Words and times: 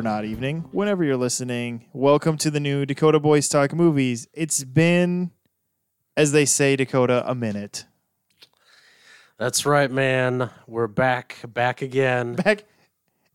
Or 0.00 0.02
not 0.02 0.24
evening, 0.24 0.64
whenever 0.72 1.04
you're 1.04 1.18
listening. 1.18 1.84
Welcome 1.92 2.38
to 2.38 2.50
the 2.50 2.58
new 2.58 2.86
Dakota 2.86 3.20
Boys 3.20 3.50
Talk 3.50 3.74
Movies. 3.74 4.26
It's 4.32 4.64
been, 4.64 5.30
as 6.16 6.32
they 6.32 6.46
say, 6.46 6.74
Dakota, 6.74 7.22
a 7.30 7.34
minute. 7.34 7.84
That's 9.36 9.66
right, 9.66 9.90
man. 9.90 10.48
We're 10.66 10.86
back, 10.86 11.36
back 11.46 11.82
again. 11.82 12.34
Back, 12.42 12.64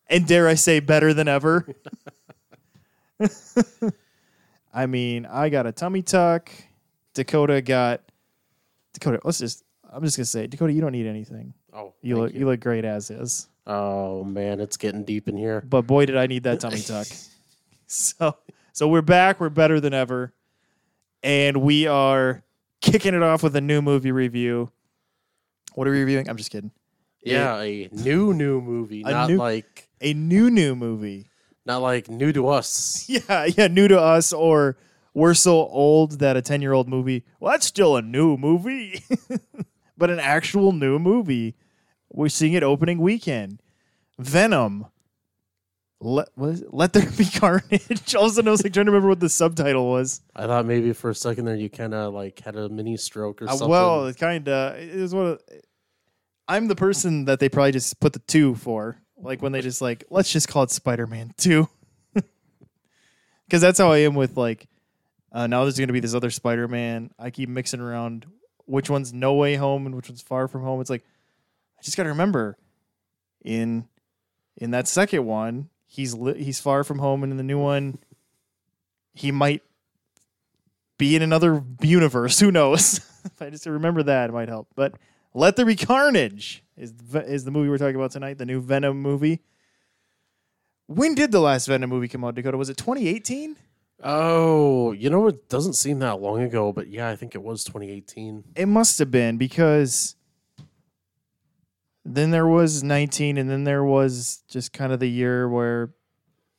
and 0.07 0.25
dare 0.25 0.47
I 0.47 0.55
say, 0.55 0.79
better 0.79 1.13
than 1.13 1.27
ever. 1.27 1.67
I 4.73 4.87
mean, 4.87 5.27
I 5.27 5.49
got 5.49 5.67
a 5.67 5.71
tummy 5.71 6.01
tuck. 6.01 6.49
Dakota 7.13 7.61
got 7.61 8.01
Dakota. 8.93 9.19
Let's 9.23 9.37
just. 9.37 9.63
I'm 9.87 10.01
just 10.03 10.17
gonna 10.17 10.25
say, 10.25 10.47
Dakota, 10.47 10.73
you 10.73 10.81
don't 10.81 10.93
need 10.93 11.05
anything. 11.05 11.53
Oh, 11.71 11.93
You 12.01 12.17
look, 12.17 12.33
you. 12.33 12.47
look 12.47 12.59
great 12.59 12.85
as 12.85 13.11
is. 13.11 13.49
Oh 13.67 14.23
man, 14.23 14.59
it's 14.59 14.77
getting 14.77 15.03
deep 15.03 15.27
in 15.27 15.37
here. 15.37 15.61
But 15.61 15.83
boy, 15.83 16.05
did 16.05 16.17
I 16.17 16.27
need 16.27 16.43
that 16.43 16.59
tummy 16.59 16.81
tuck. 16.81 17.07
so, 17.87 18.37
so 18.73 18.87
we're 18.87 19.01
back. 19.01 19.39
We're 19.39 19.49
better 19.49 19.79
than 19.79 19.93
ever, 19.93 20.33
and 21.23 21.57
we 21.57 21.87
are 21.87 22.43
kicking 22.81 23.13
it 23.15 23.23
off 23.23 23.41
with 23.43 23.55
a 23.55 23.61
new 23.61 23.81
movie 23.81 24.11
review. 24.11 24.71
What 25.73 25.87
are 25.87 25.91
we 25.91 25.99
reviewing? 25.99 26.29
I'm 26.29 26.37
just 26.37 26.51
kidding. 26.51 26.71
Yeah, 27.23 27.59
a 27.59 27.89
new 27.91 28.33
new 28.33 28.61
movie, 28.61 29.01
A 29.01 29.09
not 29.09 29.29
new- 29.29 29.37
like 29.37 29.89
A 29.99 30.13
new 30.13 30.51
new 30.51 30.75
movie. 30.75 31.27
not 31.65 31.81
like 31.81 32.07
new 32.07 32.31
to 32.33 32.47
us. 32.49 33.05
Yeah, 33.09 33.45
yeah, 33.45 33.67
new 33.67 33.87
to 33.87 33.99
us, 33.99 34.31
or 34.31 34.77
we're 35.15 35.33
so 35.33 35.53
old 35.67 36.19
that 36.19 36.37
a 36.37 36.41
10 36.43 36.61
year 36.61 36.73
old 36.73 36.87
movie, 36.87 37.23
well, 37.39 37.51
that's 37.51 37.65
still 37.65 37.95
a 37.97 38.01
new 38.03 38.37
movie, 38.37 39.03
but 39.97 40.11
an 40.11 40.19
actual 40.19 40.71
new 40.71 40.99
movie. 40.99 41.55
We're 42.11 42.29
seeing 42.29 42.53
it 42.53 42.61
opening 42.63 42.99
weekend. 42.99 43.59
Venom. 44.19 44.85
Let, 46.01 46.27
what 46.35 46.49
is 46.49 46.61
it? 46.61 46.73
Let 46.73 46.93
there 46.93 47.09
be 47.17 47.25
carnage. 47.39 48.15
All 48.15 48.25
of 48.25 48.31
a 48.31 48.35
sudden, 48.35 48.47
I 48.49 48.51
was 48.51 48.63
like 48.63 48.73
trying 48.73 48.85
to 48.85 48.91
remember 48.91 49.07
what 49.09 49.19
the 49.21 49.29
subtitle 49.29 49.89
was. 49.89 50.21
I 50.35 50.45
thought 50.45 50.65
maybe 50.65 50.91
for 50.93 51.09
a 51.09 51.15
second 51.15 51.45
there 51.45 51.55
you 51.55 51.69
kind 51.69 51.93
of 51.93 52.13
like 52.13 52.39
had 52.41 52.55
a 52.55 52.69
mini 52.69 52.97
stroke 52.97 53.41
or 53.41 53.45
Uh, 53.45 53.51
something. 53.51 53.69
well, 53.69 54.05
it 54.07 54.17
kind 54.17 54.47
of 54.47 54.75
it 54.77 54.95
was 54.99 55.15
one 55.15 55.25
of. 55.27 55.41
I'm 56.47 56.67
the 56.67 56.75
person 56.75 57.25
that 57.25 57.39
they 57.39 57.49
probably 57.49 57.71
just 57.71 57.99
put 57.99 58.13
the 58.13 58.19
two 58.19 58.53
for, 58.55 58.97
like 59.17 59.41
when 59.41 59.51
they 59.51 59.61
just 59.61 59.81
like 59.81 60.03
let's 60.09 60.31
just 60.31 60.47
call 60.47 60.63
it 60.63 60.69
Spider-Man 60.71 61.31
Two, 61.37 61.67
because 62.13 63.61
that's 63.61 63.79
how 63.79 63.91
I 63.91 63.99
am 63.99 64.15
with 64.15 64.37
like. 64.37 64.67
Uh, 65.31 65.47
now 65.47 65.63
there's 65.63 65.77
going 65.77 65.87
to 65.87 65.93
be 65.93 65.99
this 65.99 66.13
other 66.13 66.29
Spider-Man. 66.29 67.09
I 67.19 67.29
keep 67.29 67.49
mixing 67.49 67.81
around 67.81 68.25
which 68.65 68.89
one's 68.89 69.11
No 69.11 69.33
Way 69.33 69.55
Home 69.55 69.85
and 69.85 69.93
which 69.95 70.07
one's 70.07 70.21
Far 70.21 70.47
From 70.47 70.61
Home. 70.61 70.79
It's 70.81 70.89
like 70.89 71.03
I 71.79 71.81
just 71.81 71.97
got 71.97 72.03
to 72.03 72.09
remember 72.09 72.57
in 73.43 73.87
in 74.57 74.71
that 74.71 74.87
second 74.87 75.25
one 75.25 75.69
he's 75.87 76.13
li- 76.13 76.43
he's 76.43 76.59
far 76.59 76.83
from 76.83 76.99
home, 76.99 77.23
and 77.23 77.31
in 77.31 77.37
the 77.37 77.43
new 77.43 77.59
one 77.59 77.97
he 79.13 79.31
might 79.31 79.63
be 80.97 81.15
in 81.15 81.21
another 81.21 81.63
universe. 81.81 82.39
Who 82.41 82.51
knows? 82.51 82.99
if 83.25 83.41
I 83.41 83.49
just 83.49 83.65
remember 83.65 84.03
that, 84.03 84.29
it 84.29 84.33
might 84.33 84.49
help. 84.49 84.67
But 84.75 84.95
Let 85.33 85.55
There 85.55 85.65
Be 85.65 85.75
Carnage 85.75 86.63
is 86.77 86.93
is 87.25 87.45
the 87.45 87.51
movie 87.51 87.69
we're 87.69 87.77
talking 87.77 87.95
about 87.95 88.11
tonight. 88.11 88.37
The 88.37 88.45
new 88.45 88.61
Venom 88.61 89.01
movie. 89.01 89.41
When 90.87 91.15
did 91.15 91.31
the 91.31 91.39
last 91.39 91.65
Venom 91.65 91.89
movie 91.89 92.07
come 92.07 92.23
out, 92.23 92.35
Dakota? 92.35 92.57
Was 92.57 92.69
it 92.69 92.77
2018? 92.77 93.57
oh, 94.03 94.91
you 94.91 95.09
know 95.09 95.25
it 95.27 95.47
doesn't 95.47 95.73
seem 95.73 95.99
that 95.99 96.19
long 96.21 96.41
ago, 96.41 96.73
but 96.73 96.89
yeah, 96.89 97.09
I 97.09 97.15
think 97.15 97.33
it 97.33 97.41
was 97.41 97.63
2018. 97.63 98.43
It 98.55 98.67
must 98.67 98.99
have 98.99 99.09
been 99.09 99.37
because 99.37 100.15
then 102.05 102.29
there 102.29 102.47
was 102.47 102.83
19 102.83 103.37
and 103.37 103.49
then 103.49 103.63
there 103.63 103.83
was 103.83 104.43
just 104.47 104.71
kind 104.71 104.93
of 104.93 104.99
the 104.99 105.09
year 105.09 105.49
where 105.49 105.89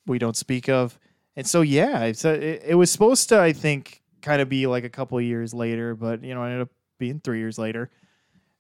we 0.05 0.19
don't 0.19 0.37
speak 0.37 0.69
of. 0.69 0.99
And 1.37 1.47
so 1.47 1.61
yeah, 1.61 2.03
it's 2.03 2.25
a, 2.25 2.33
it, 2.35 2.63
it 2.67 2.75
was 2.75 2.91
supposed 2.91 3.29
to 3.29 3.39
I 3.39 3.53
think 3.53 4.03
kind 4.23 4.43
of 4.43 4.49
be 4.49 4.67
like 4.67 4.83
a 4.83 4.91
couple 4.91 5.21
years 5.21 5.55
later, 5.55 5.95
but 5.95 6.25
you 6.25 6.35
know, 6.35 6.43
it 6.43 6.47
ended 6.47 6.63
up 6.63 6.71
being 6.99 7.21
3 7.21 7.39
years 7.39 7.59
later 7.59 7.91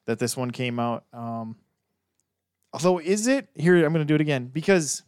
that 0.06 0.20
this 0.20 0.36
one 0.36 0.52
came 0.52 0.78
out. 0.78 1.04
Um 1.12 1.56
although 2.72 2.98
is 2.98 3.26
it 3.26 3.48
here 3.56 3.84
I'm 3.84 3.92
going 3.92 4.06
to 4.06 4.10
do 4.10 4.14
it 4.14 4.20
again 4.20 4.46
because 4.46 5.02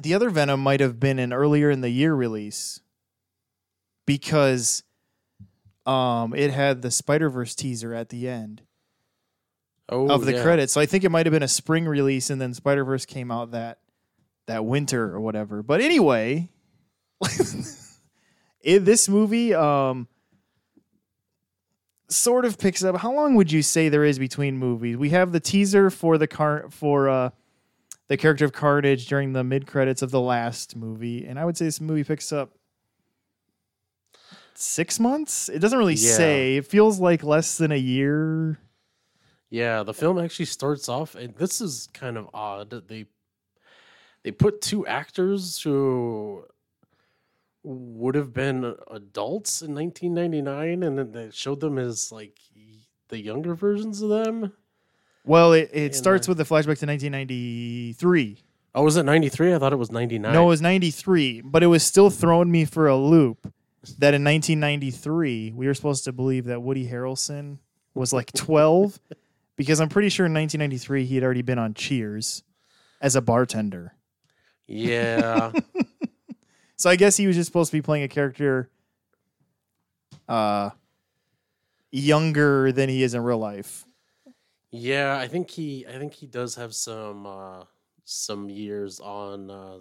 the 0.00 0.14
other 0.14 0.30
Venom 0.30 0.60
might 0.60 0.80
have 0.80 1.00
been 1.00 1.18
an 1.18 1.32
earlier 1.32 1.70
in 1.70 1.80
the 1.80 1.90
year 1.90 2.14
release 2.14 2.80
because 4.06 4.84
um 5.86 6.34
it 6.36 6.52
had 6.52 6.82
the 6.82 6.90
Spider-Verse 6.92 7.56
teaser 7.56 7.92
at 7.92 8.10
the 8.10 8.28
end 8.28 8.62
Oh, 9.90 10.08
of 10.10 10.24
the 10.24 10.34
yeah. 10.34 10.42
credits. 10.42 10.72
So 10.72 10.80
I 10.80 10.86
think 10.86 11.04
it 11.04 11.10
might 11.10 11.26
have 11.26 11.32
been 11.32 11.42
a 11.42 11.48
spring 11.48 11.86
release 11.86 12.30
and 12.30 12.40
then 12.40 12.54
Spider-Verse 12.54 13.04
came 13.06 13.30
out 13.30 13.50
that 13.50 13.78
that 14.46 14.64
winter 14.64 15.12
or 15.12 15.20
whatever. 15.20 15.62
But 15.62 15.80
anyway, 15.80 16.48
it, 18.60 18.80
this 18.80 19.08
movie 19.08 19.52
um 19.54 20.08
sort 22.08 22.44
of 22.44 22.58
picks 22.58 22.82
up 22.82 22.96
how 22.96 23.12
long 23.12 23.34
would 23.36 23.52
you 23.52 23.62
say 23.62 23.88
there 23.88 24.04
is 24.04 24.18
between 24.18 24.56
movies? 24.56 24.96
We 24.96 25.10
have 25.10 25.32
the 25.32 25.40
teaser 25.40 25.90
for 25.90 26.18
the 26.18 26.26
car 26.26 26.66
for 26.70 27.08
uh 27.08 27.30
the 28.08 28.16
character 28.16 28.44
of 28.44 28.52
Carnage 28.52 29.06
during 29.06 29.32
the 29.34 29.44
mid 29.44 29.66
credits 29.68 30.02
of 30.02 30.10
the 30.10 30.20
last 30.20 30.74
movie, 30.74 31.24
and 31.26 31.38
I 31.38 31.44
would 31.44 31.56
say 31.56 31.64
this 31.66 31.80
movie 31.80 32.02
picks 32.02 32.32
up 32.32 32.50
six 34.54 34.98
months. 34.98 35.48
It 35.48 35.60
doesn't 35.60 35.78
really 35.78 35.94
Yeah. 35.94 36.16
say. 36.16 36.56
It 36.56 36.66
feels 36.66 36.98
like 36.98 37.22
less 37.22 37.56
than 37.56 37.70
a 37.70 37.76
year. 37.76 38.58
Yeah, 39.50 39.82
the 39.82 39.92
film 39.94 40.18
actually 40.18 40.44
starts 40.46 40.88
off, 40.88 41.14
and 41.16 41.34
this 41.34 41.60
is 41.60 41.88
kind 41.92 42.16
of 42.16 42.28
odd. 42.32 42.70
They 42.88 43.06
they 44.22 44.30
put 44.30 44.60
two 44.60 44.86
actors 44.86 45.60
who 45.60 46.44
would 47.62 48.14
have 48.14 48.32
been 48.32 48.76
adults 48.90 49.60
in 49.62 49.74
1999, 49.74 50.82
and 50.82 50.98
then 50.98 51.12
they 51.12 51.30
showed 51.32 51.60
them 51.60 51.78
as 51.78 52.12
like 52.12 52.38
the 53.08 53.20
younger 53.20 53.54
versions 53.54 54.00
of 54.02 54.08
them. 54.08 54.52
Well, 55.24 55.52
it, 55.52 55.70
it 55.72 55.84
And, 55.86 55.94
starts 55.94 56.28
uh, 56.28 56.30
with 56.30 56.38
the 56.38 56.44
flashback 56.44 56.78
to 56.78 56.86
1993. 56.86 58.42
Oh, 58.74 58.84
was 58.84 58.96
it 58.96 59.02
93? 59.02 59.54
I 59.54 59.58
thought 59.58 59.72
it 59.72 59.76
was 59.76 59.90
99. 59.90 60.32
No, 60.32 60.44
it 60.44 60.48
was 60.48 60.62
93, 60.62 61.42
but 61.42 61.62
it 61.62 61.66
was 61.66 61.82
still 61.82 62.08
throwing 62.08 62.50
me 62.50 62.64
for 62.64 62.86
a 62.86 62.96
loop 62.96 63.52
that 63.98 64.14
in 64.14 64.22
1993 64.24 65.52
we 65.54 65.66
were 65.66 65.74
supposed 65.74 66.04
to 66.04 66.12
believe 66.12 66.44
that 66.44 66.62
Woody 66.62 66.88
Harrelson 66.88 67.58
was 67.94 68.12
like 68.12 68.32
12 68.32 69.00
because 69.60 69.78
I'm 69.78 69.90
pretty 69.90 70.08
sure 70.08 70.24
in 70.24 70.32
1993 70.32 71.04
he 71.04 71.14
had 71.16 71.22
already 71.22 71.42
been 71.42 71.58
on 71.58 71.74
Cheers 71.74 72.42
as 73.02 73.14
a 73.14 73.20
bartender. 73.20 73.92
yeah, 74.66 75.52
So 76.76 76.88
I 76.88 76.96
guess 76.96 77.18
he 77.18 77.26
was 77.26 77.36
just 77.36 77.46
supposed 77.48 77.70
to 77.70 77.76
be 77.76 77.82
playing 77.82 78.04
a 78.04 78.08
character 78.08 78.70
uh 80.30 80.70
younger 81.90 82.72
than 82.72 82.88
he 82.88 83.02
is 83.02 83.12
in 83.12 83.22
real 83.22 83.38
life. 83.38 83.84
yeah. 84.70 85.18
I 85.18 85.28
think 85.28 85.50
he, 85.50 85.84
I 85.86 85.98
think 85.98 86.14
he 86.14 86.26
does 86.26 86.54
have 86.54 86.74
some 86.74 87.26
uh 87.26 87.64
some 88.04 88.48
years 88.48 88.98
on. 89.00 89.50
Uh, 89.50 89.78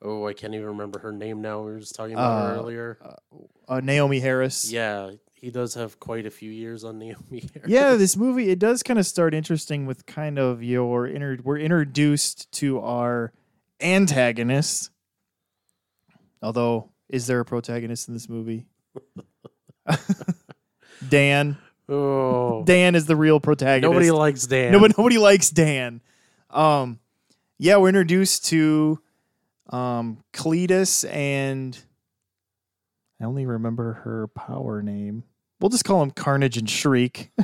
oh, 0.00 0.26
I 0.26 0.32
can't 0.32 0.54
even 0.54 0.66
remember 0.68 0.98
her 1.00 1.12
name 1.12 1.42
now. 1.42 1.60
We 1.60 1.72
were 1.72 1.80
just 1.80 1.94
talking 1.94 2.14
about 2.14 2.42
her 2.42 2.54
Uh, 2.54 2.58
earlier. 2.58 2.98
Uh, 3.68 3.80
Naomie 3.80 4.20
Harris. 4.22 4.72
Yeah, 4.72 5.10
he 5.42 5.50
does 5.50 5.74
have 5.74 5.98
quite 5.98 6.24
a 6.24 6.30
few 6.30 6.50
years 6.50 6.84
on 6.84 7.00
Naomie. 7.00 7.52
Harris. 7.54 7.68
yeah, 7.68 7.96
this 7.96 8.16
movie 8.16 8.48
it 8.48 8.60
does 8.60 8.82
kind 8.84 8.98
of 8.98 9.04
start 9.06 9.34
interesting 9.34 9.86
with 9.86 10.06
kind 10.06 10.38
of 10.38 10.62
your 10.62 11.06
inter- 11.06 11.38
we're 11.42 11.58
introduced 11.58 12.50
to 12.52 12.78
our 12.80 13.32
antagonist. 13.80 14.90
Although, 16.40 16.90
is 17.08 17.26
there 17.26 17.40
a 17.40 17.44
protagonist 17.44 18.06
in 18.08 18.14
this 18.14 18.28
movie? 18.28 18.66
Dan. 21.08 21.58
Oh, 21.88 22.62
Dan 22.64 22.94
is 22.94 23.06
the 23.06 23.16
real 23.16 23.40
protagonist. 23.40 23.90
nobody 23.90 24.12
likes 24.12 24.46
Dan. 24.46 24.70
Nobody, 24.70 24.94
nobody 24.96 25.18
likes 25.18 25.50
Dan. 25.50 26.00
Um, 26.50 27.00
yeah, 27.58 27.76
we're 27.78 27.88
introduced 27.88 28.46
to 28.46 29.00
um 29.70 30.18
Cletus 30.32 31.08
and 31.10 31.76
I 33.20 33.24
only 33.24 33.46
remember 33.46 33.94
her 34.04 34.28
power 34.28 34.82
name. 34.82 35.24
We'll 35.62 35.70
just 35.70 35.84
call 35.84 36.02
him 36.02 36.10
Carnage 36.10 36.58
and 36.58 36.68
Shriek. 36.68 37.30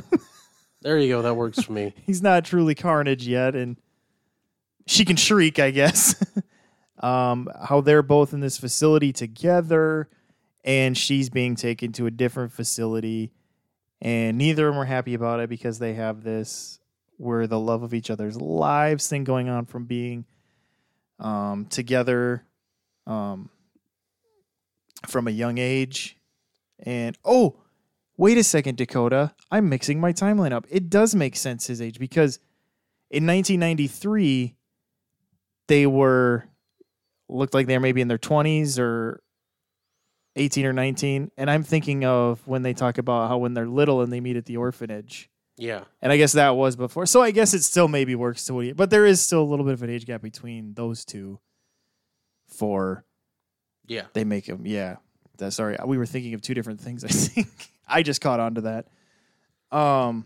There 0.81 0.97
you 0.97 1.09
go. 1.09 1.21
That 1.21 1.35
works 1.35 1.61
for 1.61 1.73
me. 1.73 1.93
he's 2.05 2.21
not 2.21 2.45
truly 2.45 2.75
Carnage 2.75 3.27
yet, 3.27 3.55
and 3.55 3.77
she 4.87 5.03
can 5.05 5.17
shriek, 5.17 5.59
I 5.59 5.71
guess. 5.71 6.15
um, 6.99 7.49
how 7.67 7.81
they're 7.81 8.01
both 8.01 8.33
in 8.33 8.39
this 8.39 8.57
facility 8.57 9.11
together, 9.11 10.09
and 10.63 10.97
she's 10.97 11.29
being 11.29 11.55
taken 11.55 11.91
to 11.93 12.05
a 12.05 12.11
different 12.11 12.53
facility, 12.53 13.31
and 14.01 14.37
neither 14.37 14.67
of 14.69 14.73
them 14.73 14.81
are 14.81 14.85
happy 14.85 15.13
about 15.13 15.41
it 15.41 15.49
because 15.49 15.79
they 15.79 15.95
have 15.95 16.23
this 16.23 16.79
where 17.17 17.45
the 17.45 17.59
love 17.59 17.83
of 17.83 17.93
each 17.93 18.09
other's 18.09 18.39
lives 18.39 19.09
thing 19.09 19.25
going 19.25 19.49
on 19.49 19.65
from 19.65 19.83
being 19.83 20.23
um, 21.19 21.65
together 21.65 22.45
um, 23.05 23.49
from 25.07 25.27
a 25.27 25.31
young 25.31 25.57
age, 25.57 26.15
and 26.79 27.17
oh 27.25 27.57
wait 28.19 28.37
a 28.37 28.43
second, 28.43 28.77
Dakota, 28.77 29.33
I'm 29.49 29.69
mixing 29.69 29.99
my 29.99 30.11
timeline 30.13 30.51
up. 30.51 30.67
It 30.69 30.89
does 30.89 31.15
make 31.15 31.35
sense 31.37 31.67
his 31.67 31.81
age 31.81 31.97
because 31.99 32.37
In 33.09 33.25
1993, 33.25 34.55
they 35.67 35.87
were 35.87 36.43
looked 37.27 37.53
like 37.53 37.65
they're 37.67 37.79
maybe 37.79 38.01
in 38.01 38.07
their 38.07 38.17
20s 38.19 38.77
or 38.77 39.21
18 40.35 40.65
or 40.65 40.73
19. 40.73 41.31
And 41.37 41.49
I'm 41.49 41.63
thinking 41.63 42.05
of 42.05 42.45
when 42.47 42.61
they 42.61 42.73
talk 42.73 42.97
about 42.97 43.29
how 43.29 43.37
when 43.37 43.53
they're 43.53 43.67
little 43.67 44.01
and 44.01 44.11
they 44.11 44.19
meet 44.19 44.35
at 44.35 44.45
the 44.45 44.57
orphanage. 44.57 45.29
Yeah. 45.57 45.83
And 46.01 46.11
I 46.11 46.17
guess 46.17 46.33
that 46.33 46.55
was 46.55 46.75
before. 46.75 47.05
So 47.05 47.21
I 47.21 47.31
guess 47.31 47.53
it 47.53 47.63
still 47.63 47.87
maybe 47.87 48.15
works 48.15 48.45
to 48.45 48.53
what 48.53 48.65
he, 48.65 48.73
but 48.73 48.89
there 48.89 49.05
is 49.05 49.21
still 49.21 49.41
a 49.41 49.49
little 49.49 49.65
bit 49.65 49.73
of 49.73 49.81
an 49.83 49.89
age 49.89 50.05
gap 50.05 50.21
between 50.21 50.73
those 50.75 51.05
two 51.05 51.39
for 52.47 53.05
Yeah. 53.87 54.03
they 54.13 54.23
make 54.23 54.47
him. 54.47 54.65
Yeah. 54.65 54.97
That, 55.37 55.51
sorry. 55.53 55.77
We 55.85 55.97
were 55.97 56.05
thinking 56.05 56.33
of 56.33 56.41
two 56.41 56.53
different 56.53 56.81
things, 56.81 57.03
I 57.03 57.07
think. 57.11 57.47
I 57.89 58.03
just 58.03 58.21
caught 58.21 58.39
on 58.39 58.55
to 58.55 58.61
that. 58.61 58.87
Um, 59.77 60.25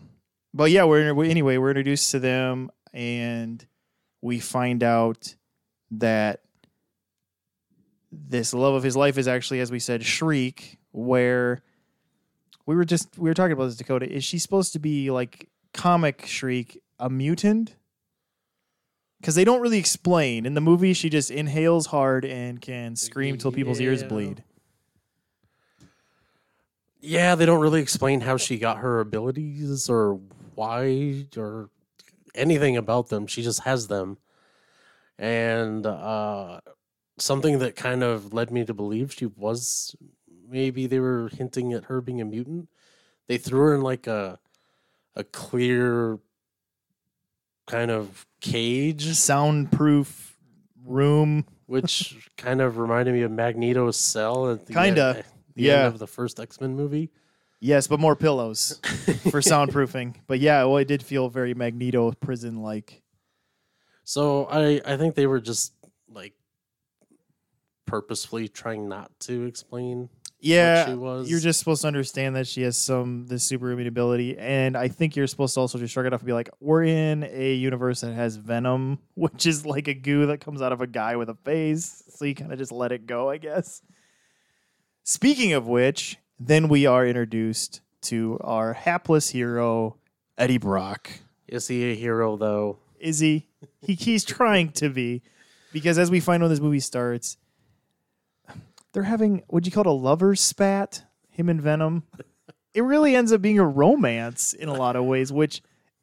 but 0.52 0.70
yeah, 0.70 0.84
we're 0.84 1.24
anyway, 1.24 1.56
we're 1.56 1.70
introduced 1.70 2.10
to 2.12 2.18
them 2.18 2.70
and 2.92 3.64
we 4.22 4.38
find 4.38 4.82
out 4.82 5.34
that 5.90 6.40
this 8.10 8.54
love 8.54 8.74
of 8.74 8.82
his 8.82 8.96
life 8.96 9.18
is 9.18 9.28
actually, 9.28 9.60
as 9.60 9.70
we 9.70 9.78
said, 9.78 10.04
Shriek, 10.04 10.78
where 10.92 11.62
we 12.66 12.76
were 12.76 12.84
just 12.84 13.18
we 13.18 13.28
were 13.28 13.34
talking 13.34 13.52
about 13.52 13.66
this 13.66 13.76
Dakota. 13.76 14.10
Is 14.10 14.24
she 14.24 14.38
supposed 14.38 14.72
to 14.72 14.78
be 14.78 15.10
like 15.10 15.48
comic 15.72 16.26
Shriek, 16.26 16.80
a 16.98 17.10
mutant? 17.10 17.76
Because 19.20 19.34
they 19.34 19.44
don't 19.44 19.60
really 19.60 19.78
explain 19.78 20.44
in 20.46 20.54
the 20.54 20.60
movie. 20.60 20.92
She 20.92 21.08
just 21.08 21.30
inhales 21.30 21.86
hard 21.86 22.24
and 22.24 22.60
can 22.60 22.94
scream 22.94 23.38
till 23.38 23.52
people's 23.52 23.80
ears 23.80 24.04
bleed. 24.04 24.44
Yeah, 27.06 27.34
they 27.34 27.44
don't 27.44 27.60
really 27.60 27.82
explain 27.82 28.22
how 28.22 28.38
she 28.38 28.58
got 28.58 28.78
her 28.78 28.98
abilities 29.00 29.90
or 29.90 30.20
why 30.54 31.26
or 31.36 31.68
anything 32.34 32.78
about 32.78 33.08
them. 33.10 33.26
She 33.26 33.42
just 33.42 33.60
has 33.64 33.88
them. 33.88 34.16
And 35.18 35.86
uh 35.86 36.60
something 37.18 37.58
that 37.58 37.76
kind 37.76 38.02
of 38.02 38.32
led 38.32 38.50
me 38.50 38.64
to 38.64 38.72
believe 38.74 39.12
she 39.12 39.26
was 39.26 39.94
maybe 40.48 40.86
they 40.86 40.98
were 40.98 41.28
hinting 41.32 41.72
at 41.74 41.84
her 41.84 42.00
being 42.00 42.22
a 42.22 42.24
mutant. 42.24 42.68
They 43.28 43.36
threw 43.36 43.60
her 43.60 43.74
in 43.74 43.82
like 43.82 44.06
a 44.06 44.38
a 45.14 45.24
clear 45.24 46.18
kind 47.66 47.90
of 47.90 48.26
cage, 48.40 49.14
Soundproof 49.14 50.36
room. 50.84 51.44
which 51.66 52.30
kind 52.38 52.62
of 52.62 52.78
reminded 52.78 53.12
me 53.14 53.22
of 53.22 53.30
Magneto's 53.30 53.98
cell 53.98 54.56
Kinda, 54.56 55.16
end, 55.18 55.24
the 55.54 55.64
yeah. 55.64 55.84
end 55.84 55.86
of 55.86 55.98
the 55.98 56.06
first 56.06 56.40
X 56.40 56.60
Men 56.60 56.74
movie. 56.76 57.10
Yes, 57.60 57.86
but 57.86 57.98
more 57.98 58.14
pillows 58.14 58.78
for 59.30 59.40
soundproofing. 59.40 60.16
But 60.26 60.40
yeah, 60.40 60.64
well, 60.64 60.76
it 60.76 60.88
did 60.88 61.02
feel 61.02 61.28
very 61.30 61.54
Magneto 61.54 62.12
prison 62.12 62.62
like. 62.62 63.02
So 64.04 64.44
I 64.46 64.80
I 64.84 64.96
think 64.96 65.14
they 65.14 65.26
were 65.26 65.40
just 65.40 65.72
like 66.08 66.34
purposefully 67.86 68.48
trying 68.48 68.88
not 68.88 69.10
to 69.20 69.44
explain 69.44 70.08
Yeah, 70.40 70.86
she 70.86 70.94
was. 70.94 71.30
you're 71.30 71.40
just 71.40 71.58
supposed 71.58 71.82
to 71.82 71.88
understand 71.88 72.36
that 72.36 72.46
she 72.46 72.62
has 72.62 72.76
some 72.76 73.26
this 73.26 73.44
superhuman 73.44 73.86
ability, 73.86 74.36
and 74.36 74.76
I 74.76 74.88
think 74.88 75.16
you're 75.16 75.26
supposed 75.26 75.54
to 75.54 75.60
also 75.60 75.78
just 75.78 75.94
shrug 75.94 76.06
it 76.06 76.12
off 76.12 76.20
and 76.20 76.26
be 76.26 76.32
like, 76.34 76.50
"We're 76.60 76.84
in 76.84 77.24
a 77.24 77.54
universe 77.54 78.02
that 78.02 78.12
has 78.12 78.36
venom, 78.36 78.98
which 79.14 79.46
is 79.46 79.64
like 79.64 79.88
a 79.88 79.94
goo 79.94 80.26
that 80.26 80.40
comes 80.40 80.60
out 80.60 80.72
of 80.72 80.82
a 80.82 80.86
guy 80.86 81.16
with 81.16 81.30
a 81.30 81.34
face." 81.34 82.02
So 82.10 82.26
you 82.26 82.34
kind 82.34 82.52
of 82.52 82.58
just 82.58 82.72
let 82.72 82.92
it 82.92 83.06
go, 83.06 83.30
I 83.30 83.38
guess. 83.38 83.80
Speaking 85.06 85.52
of 85.52 85.66
which, 85.68 86.16
then 86.40 86.68
we 86.68 86.86
are 86.86 87.06
introduced 87.06 87.82
to 88.02 88.38
our 88.42 88.72
hapless 88.72 89.28
hero, 89.30 89.96
Eddie 90.38 90.58
Brock. 90.58 91.10
Is 91.46 91.68
he 91.68 91.92
a 91.92 91.94
hero 91.94 92.36
though? 92.36 92.78
Is 92.98 93.18
he? 93.18 93.48
he 93.82 93.94
he's 93.94 94.24
trying 94.24 94.70
to 94.72 94.88
be, 94.88 95.22
because 95.74 95.98
as 95.98 96.10
we 96.10 96.20
find 96.20 96.42
when 96.42 96.50
this 96.50 96.60
movie 96.60 96.80
starts, 96.80 97.36
they're 98.92 99.02
having 99.02 99.42
what 99.48 99.66
you 99.66 99.72
call 99.72 99.82
it 99.82 99.86
a 99.86 99.92
lover's 99.92 100.40
spat. 100.40 101.04
Him 101.30 101.48
and 101.48 101.60
Venom. 101.60 102.04
It 102.72 102.82
really 102.82 103.14
ends 103.14 103.32
up 103.32 103.40
being 103.40 103.60
a 103.60 103.64
romance 103.64 104.52
in 104.52 104.68
a 104.68 104.74
lot 104.74 104.96
of 104.96 105.04
ways, 105.04 105.32
which 105.32 105.62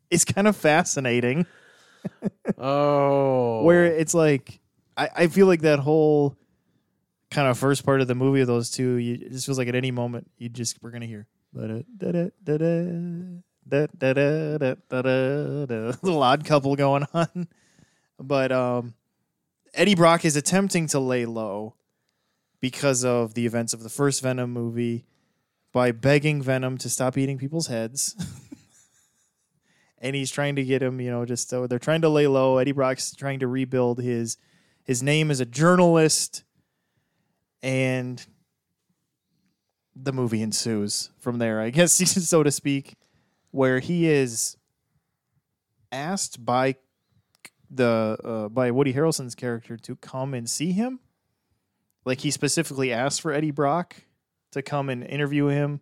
is 0.09 0.23
kind 0.23 0.47
of 0.47 0.55
fascinating. 0.55 1.45
Oh, 2.57 3.63
Where 3.63 3.83
it's 3.85 4.13
like, 4.13 4.61
I, 4.95 5.09
I 5.13 5.27
feel 5.27 5.47
like 5.47 5.61
that 5.63 5.79
whole 5.79 6.37
kind 7.31 7.47
of 7.47 7.57
first 7.57 7.85
part 7.85 8.01
of 8.01 8.07
the 8.07 8.15
movie 8.15 8.41
of 8.41 8.47
those 8.47 8.69
two, 8.69 8.95
you, 8.95 9.13
it 9.13 9.31
just 9.31 9.45
feels 9.45 9.57
like 9.57 9.67
at 9.67 9.75
any 9.75 9.89
moment 9.89 10.29
you 10.37 10.49
just 10.49 10.81
we're 10.83 10.91
gonna 10.91 11.05
hear 11.05 11.27
little 16.03 16.21
odd 16.23 16.45
couple 16.45 16.75
going 16.75 17.07
on. 17.13 17.47
But 18.19 18.51
um, 18.51 18.93
Eddie 19.73 19.95
Brock 19.95 20.25
is 20.25 20.35
attempting 20.35 20.87
to 20.87 20.99
lay 20.99 21.25
low 21.25 21.75
because 22.59 23.03
of 23.03 23.33
the 23.33 23.45
events 23.45 23.73
of 23.73 23.81
the 23.81 23.89
first 23.89 24.21
Venom 24.21 24.51
movie 24.51 25.05
by 25.71 25.91
begging 25.91 26.41
Venom 26.41 26.77
to 26.79 26.89
stop 26.89 27.17
eating 27.17 27.37
people's 27.37 27.67
heads. 27.67 28.15
and 29.99 30.15
he's 30.15 30.31
trying 30.31 30.55
to 30.57 30.63
get 30.63 30.83
him, 30.83 30.99
you 30.99 31.09
know, 31.09 31.25
just 31.25 31.49
so 31.49 31.65
they're 31.65 31.79
trying 31.79 32.01
to 32.01 32.09
lay 32.09 32.27
low. 32.27 32.57
Eddie 32.57 32.73
Brock's 32.73 33.13
trying 33.15 33.39
to 33.39 33.47
rebuild 33.47 33.99
his 33.99 34.37
his 34.83 35.01
name 35.01 35.31
as 35.31 35.39
a 35.39 35.45
journalist 35.45 36.43
and 37.63 38.25
the 39.95 40.13
movie 40.13 40.41
ensues 40.41 41.09
from 41.19 41.37
there, 41.37 41.59
I 41.61 41.69
guess 41.71 41.93
so 41.93 42.43
to 42.43 42.51
speak, 42.51 42.95
where 43.51 43.79
he 43.79 44.07
is 44.07 44.57
asked 45.91 46.43
by 46.45 46.75
the 47.69 48.17
uh, 48.23 48.49
by 48.49 48.71
Woody 48.71 48.93
Harrelson's 48.93 49.35
character 49.35 49.77
to 49.77 49.95
come 49.97 50.33
and 50.33 50.49
see 50.49 50.71
him. 50.71 50.99
Like 52.03 52.21
he 52.21 52.31
specifically 52.31 52.91
asked 52.91 53.21
for 53.21 53.31
Eddie 53.31 53.51
Brock 53.51 53.95
to 54.51 54.61
come 54.61 54.89
and 54.89 55.03
interview 55.03 55.47
him. 55.47 55.81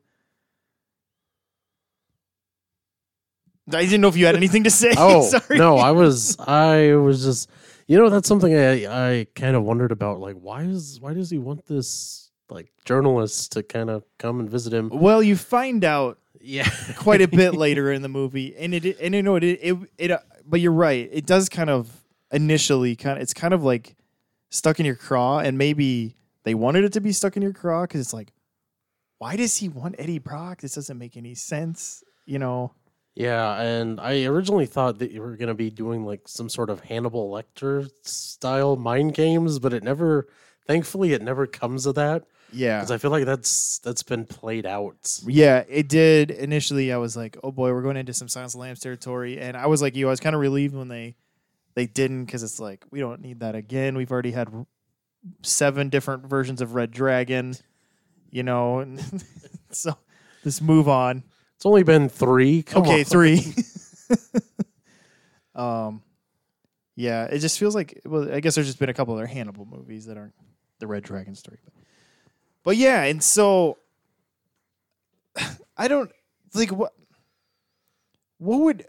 I 3.72 3.84
didn't 3.86 4.01
know 4.01 4.08
if 4.08 4.18
you 4.18 4.25
had 4.25 4.36
anything 4.36 4.63
to 4.63 4.72
say. 4.72 4.94
Oh 4.98 5.24
Sorry. 5.30 5.58
no, 5.58 5.77
I 5.77 5.92
was 5.92 6.38
I 6.39 6.96
was 6.96 7.24
just 7.24 7.50
you 7.89 7.98
know 7.98 8.10
that's 8.10 8.27
something 8.29 8.55
I 8.55 8.86
I 8.86 9.27
kind 9.36 9.55
of 9.58 9.63
wondered 9.63 9.91
about. 9.91 10.19
Like 10.22 10.36
why 10.36 10.62
is 10.63 11.00
why 11.01 11.13
does 11.13 11.29
he 11.29 11.38
want 11.38 11.65
this 11.67 12.31
like 12.50 12.72
journalist 12.86 13.51
to 13.53 13.63
kind 13.63 13.89
of 13.89 14.03
come 14.17 14.39
and 14.39 14.50
visit 14.50 14.72
him? 14.74 14.89
Well, 14.93 15.22
you 15.22 15.36
find 15.36 15.84
out 15.84 16.17
Yeah, 16.39 16.69
quite 16.96 17.22
a 17.22 17.27
bit 17.27 17.53
later 17.65 17.91
in 17.91 18.01
the 18.01 18.10
movie, 18.10 18.55
and 18.58 18.74
it 18.74 18.98
and 19.01 19.13
you 19.13 19.24
know 19.24 19.36
it 19.36 19.43
it 19.43 19.77
it. 19.98 20.12
uh, 20.12 20.19
but 20.46 20.62
you're 20.62 20.72
right. 20.72 21.10
It 21.12 21.25
does 21.25 21.50
kind 21.50 21.69
of 21.69 21.91
initially 22.31 22.96
kind 22.96 23.17
of 23.17 23.24
it's 23.24 23.34
kind 23.34 23.53
of 23.53 23.63
like 23.63 23.96
stuck 24.51 24.79
in 24.79 24.86
your 24.86 24.96
craw, 24.96 25.39
and 25.39 25.58
maybe 25.58 26.15
they 26.43 26.55
wanted 26.55 26.84
it 26.86 26.93
to 26.93 27.01
be 27.01 27.12
stuck 27.12 27.36
in 27.38 27.41
your 27.43 27.53
craw 27.53 27.84
because 27.84 28.01
it's 28.01 28.13
like, 28.13 28.31
why 29.17 29.36
does 29.36 29.58
he 29.58 29.67
want 29.69 29.96
Eddie 30.00 30.19
Brock? 30.19 30.62
This 30.62 30.75
doesn't 30.75 30.98
make 30.98 31.17
any 31.17 31.36
sense. 31.36 32.03
You 32.25 32.39
know. 32.39 32.72
Yeah, 33.20 33.60
and 33.62 34.00
I 34.00 34.24
originally 34.24 34.66
thought 34.66 35.00
that 35.00 35.12
you 35.12 35.22
were 35.22 35.36
going 35.36 35.50
to 35.50 35.54
be 35.54 35.70
doing 35.70 36.06
like 36.06 36.22
some 36.26 36.48
sort 36.48 36.70
of 36.70 36.80
Hannibal 36.80 37.30
Lecter 37.30 37.90
style 38.04 38.78
mind 38.78 39.14
games, 39.14 39.60
but 39.60 39.74
it 39.74 39.84
never. 39.84 40.28
Thankfully, 40.68 41.12
it 41.14 41.22
never 41.22 41.46
comes 41.48 41.84
to 41.84 41.94
that 41.94 42.26
Yeah. 42.54 42.78
because 42.78 42.92
I 42.92 42.98
feel 42.98 43.12
like 43.12 43.26
that's 43.26 43.80
that's 43.80 44.04
been 44.04 44.26
played 44.26 44.66
out. 44.66 45.20
Yeah, 45.28 45.64
it 45.68 45.90
did. 45.90 46.32
Initially, 46.32 46.94
I 46.94 46.98
was 46.98 47.18
like, 47.18 47.38
"Oh 47.44 47.52
boy, 47.52 47.74
we're 47.74 47.82
going 47.82 47.98
into 47.98 48.14
some 48.14 48.30
Silence 48.30 48.54
of 48.54 48.60
the 48.60 48.62
Lambs 48.62 48.80
territory," 48.80 49.38
and 49.40 49.58
I 49.58 49.66
was 49.68 49.82
like, 49.82 49.96
"You." 49.98 50.08
I 50.08 50.12
was 50.12 50.20
kind 50.22 50.34
of 50.36 50.40
relieved 50.42 50.76
when 50.76 50.88
they 50.88 51.16
they 51.76 51.88
didn't 51.88 52.24
because 52.26 52.42
it's 52.44 52.60
like 52.60 52.86
we 52.90 53.00
don't 53.02 53.20
need 53.20 53.42
that 53.42 53.56
again. 53.56 53.98
We've 53.98 54.12
already 54.12 54.32
had 54.32 54.48
seven 55.42 55.90
different 55.90 56.26
versions 56.26 56.62
of 56.62 56.74
Red 56.74 56.92
Dragon, 56.92 57.56
you 58.30 58.44
know, 58.44 58.80
and 58.80 59.04
so 59.72 59.98
let's 60.46 60.62
move 60.62 60.88
on. 60.88 61.24
It's 61.60 61.66
only 61.66 61.84
been 61.84 62.08
three. 62.08 62.63
Come 62.63 62.84
okay, 62.84 63.00
on. 63.00 63.04
three. 63.04 63.54
um, 65.56 66.01
yeah, 66.96 67.25
it 67.25 67.39
just 67.39 67.60
feels 67.60 67.75
like. 67.75 68.01
Well, 68.06 68.34
I 68.34 68.39
guess 68.39 68.56
there's 68.56 68.68
just 68.68 68.80
been 68.80 68.88
a 68.88 68.94
couple 68.94 69.13
other 69.13 69.28
Hannibal 69.28 69.66
movies 69.66 70.06
that 70.06 70.16
aren't 70.16 70.36
the 70.80 70.88
Red 70.88 71.04
Dragon 71.04 71.36
story, 71.36 71.58
but, 71.66 71.74
but 72.63 72.78
yeah, 72.78 73.04
and 73.04 73.22
so 73.22 73.78
I 75.78 75.89
don't 75.89 76.10
like 76.54 76.72
what. 76.72 76.94
What 78.38 78.62
would 78.62 78.86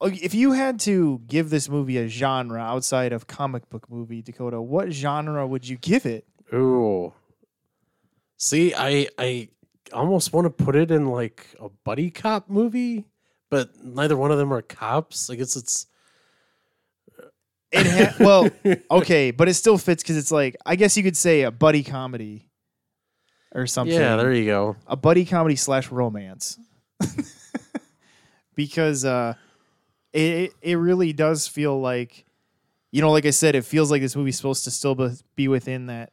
if 0.00 0.34
you 0.34 0.52
had 0.52 0.80
to 0.80 1.20
give 1.26 1.50
this 1.50 1.68
movie 1.68 1.98
a 1.98 2.08
genre 2.08 2.62
outside 2.62 3.12
of 3.12 3.26
comic 3.26 3.68
book 3.68 3.90
movie, 3.90 4.22
Dakota? 4.22 4.58
What 4.62 4.90
genre 4.90 5.46
would 5.46 5.68
you 5.68 5.76
give 5.76 6.06
it? 6.06 6.26
Ooh. 6.54 7.12
See, 8.38 8.72
I 8.74 9.08
I 9.18 9.50
almost 9.92 10.32
want 10.32 10.44
to 10.46 10.64
put 10.64 10.76
it 10.76 10.90
in 10.90 11.06
like 11.06 11.46
a 11.60 11.68
buddy 11.84 12.10
cop 12.10 12.48
movie, 12.48 13.04
but 13.50 13.70
neither 13.84 14.16
one 14.16 14.30
of 14.30 14.38
them 14.38 14.52
are 14.52 14.62
cops. 14.62 15.30
I 15.30 15.36
guess 15.36 15.56
it's 15.56 15.86
It 17.72 17.86
ha- 17.86 18.16
well, 18.20 18.48
okay, 18.90 19.30
but 19.30 19.48
it 19.48 19.54
still 19.54 19.78
fits 19.78 20.02
because 20.02 20.16
it's 20.16 20.30
like 20.32 20.56
I 20.64 20.76
guess 20.76 20.96
you 20.96 21.02
could 21.02 21.16
say 21.16 21.42
a 21.42 21.50
buddy 21.50 21.82
comedy 21.82 22.48
or 23.54 23.66
something. 23.66 23.94
yeah. 23.98 24.16
There 24.16 24.32
you 24.32 24.44
go. 24.46 24.76
a 24.86 24.96
buddy 24.96 25.24
comedy 25.24 25.56
slash 25.56 25.90
romance. 25.90 26.58
because 28.54 29.04
uh 29.04 29.34
it 30.12 30.52
it 30.62 30.76
really 30.76 31.12
does 31.12 31.46
feel 31.46 31.78
like, 31.80 32.24
you 32.90 33.02
know, 33.02 33.10
like 33.12 33.26
I 33.26 33.30
said, 33.30 33.54
it 33.54 33.64
feels 33.64 33.90
like 33.90 34.00
this 34.00 34.16
movie's 34.16 34.36
supposed 34.36 34.64
to 34.64 34.70
still 34.70 34.94
be- 34.94 35.10
be 35.34 35.48
within 35.48 35.86
that 35.86 36.12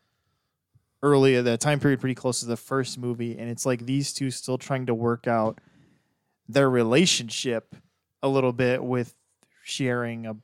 early 1.03 1.39
that 1.39 1.59
time 1.59 1.79
period, 1.79 1.99
pretty 1.99 2.15
close 2.15 2.39
to 2.39 2.47
the 2.47 2.57
first 2.57 2.97
movie, 2.97 3.37
and 3.37 3.49
it's 3.49 3.65
like 3.65 3.85
these 3.85 4.13
two 4.13 4.31
still 4.31 4.57
trying 4.57 4.87
to 4.87 4.95
work 4.95 5.27
out 5.27 5.59
their 6.47 6.69
relationship 6.69 7.75
a 8.23 8.27
little 8.27 8.53
bit 8.53 8.83
with 8.83 9.13
sharing 9.63 10.25
a 10.25 10.35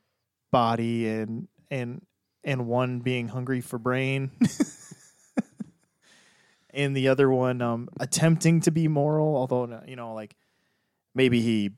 body 0.51 1.08
and 1.08 1.48
and 1.72 2.06
and 2.44 2.68
one 2.68 3.00
being 3.00 3.28
hungry 3.28 3.62
for 3.62 3.80
brain. 3.80 4.32
And 6.72 6.96
the 6.96 7.08
other 7.08 7.30
one 7.30 7.62
um 7.62 7.89
attempting 8.00 8.62
to 8.62 8.72
be 8.72 8.88
moral 8.88 9.36
although 9.36 9.82
you 9.88 9.96
know 9.96 10.13
like 10.13 10.36
maybe 11.16 11.42
he 11.42 11.72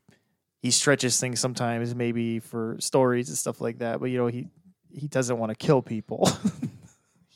he 0.60 0.70
stretches 0.70 1.18
things 1.18 1.40
sometimes 1.40 1.94
maybe 1.94 2.40
for 2.40 2.76
stories 2.78 3.28
and 3.28 3.38
stuff 3.38 3.60
like 3.60 3.78
that 3.78 4.00
but 4.00 4.06
you 4.06 4.18
know 4.18 4.26
he 4.26 4.48
he 4.90 5.08
doesn't 5.08 5.38
want 5.38 5.50
to 5.50 5.56
kill 5.56 5.80
people 5.80 6.28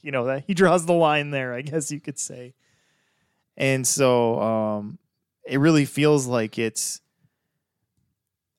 you 0.07 0.13
know 0.13 0.25
that 0.25 0.45
he 0.47 0.55
draws 0.55 0.87
the 0.87 0.93
line 0.93 1.31
there 1.31 1.53
i 1.53 1.61
guess 1.61 1.91
you 1.91 2.01
could 2.01 2.19
say 2.19 2.55
and 3.57 3.87
so 3.87 4.41
um 4.41 4.99
it 5.47 5.59
really 5.59 5.85
feels 5.85 6.27
like 6.27 6.59
it's 6.59 7.01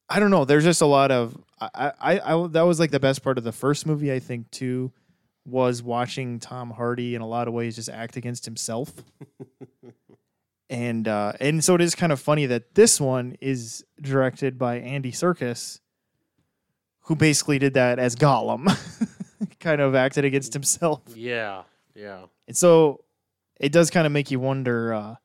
I 0.10 0.20
don't 0.20 0.32
know. 0.32 0.46
There's 0.46 0.64
just 0.64 0.82
a 0.82 0.86
lot 0.86 1.12
of 1.12 1.38
I, 1.60 1.92
I, 2.00 2.20
I 2.20 2.48
that 2.48 2.62
was 2.62 2.80
like 2.80 2.92
the 2.92 3.00
best 3.00 3.24
part 3.24 3.38
of 3.38 3.44
the 3.44 3.52
first 3.52 3.86
movie. 3.86 4.12
I 4.12 4.20
think 4.20 4.50
too 4.52 4.92
was 5.46 5.82
watching 5.82 6.40
Tom 6.40 6.72
Hardy 6.72 7.16
in 7.16 7.22
a 7.22 7.28
lot 7.28 7.48
of 7.48 7.54
ways 7.54 7.76
just 7.76 7.90
act 7.90 8.16
against 8.16 8.46
himself, 8.46 8.94
and 10.70 11.08
uh, 11.08 11.34
and 11.40 11.64
so 11.64 11.76
it 11.76 11.82
is 11.82 11.94
kind 11.96 12.12
of 12.12 12.20
funny 12.20 12.46
that 12.46 12.76
this 12.76 13.02
one 13.02 13.38
is 13.42 13.84
directed 14.02 14.58
by 14.58 14.78
Andy 14.78 15.12
Serkis, 15.12 15.80
who 17.02 17.16
basically 17.16 17.60
did 17.60 17.74
that 17.74 18.00
as 18.00 18.16
Gollum, 18.16 18.66
kind 19.60 19.82
of 19.82 19.96
acted 19.96 20.26
against 20.26 20.54
himself. 20.54 21.02
Yeah, 21.16 21.64
yeah. 21.96 22.26
And 22.48 22.56
so 22.58 23.04
it 23.60 23.72
does 23.72 23.90
kind 23.90 24.06
of 24.06 24.12
make 24.14 24.32
you 24.32 24.40
wonder 24.40 24.94
uh, 24.94 25.16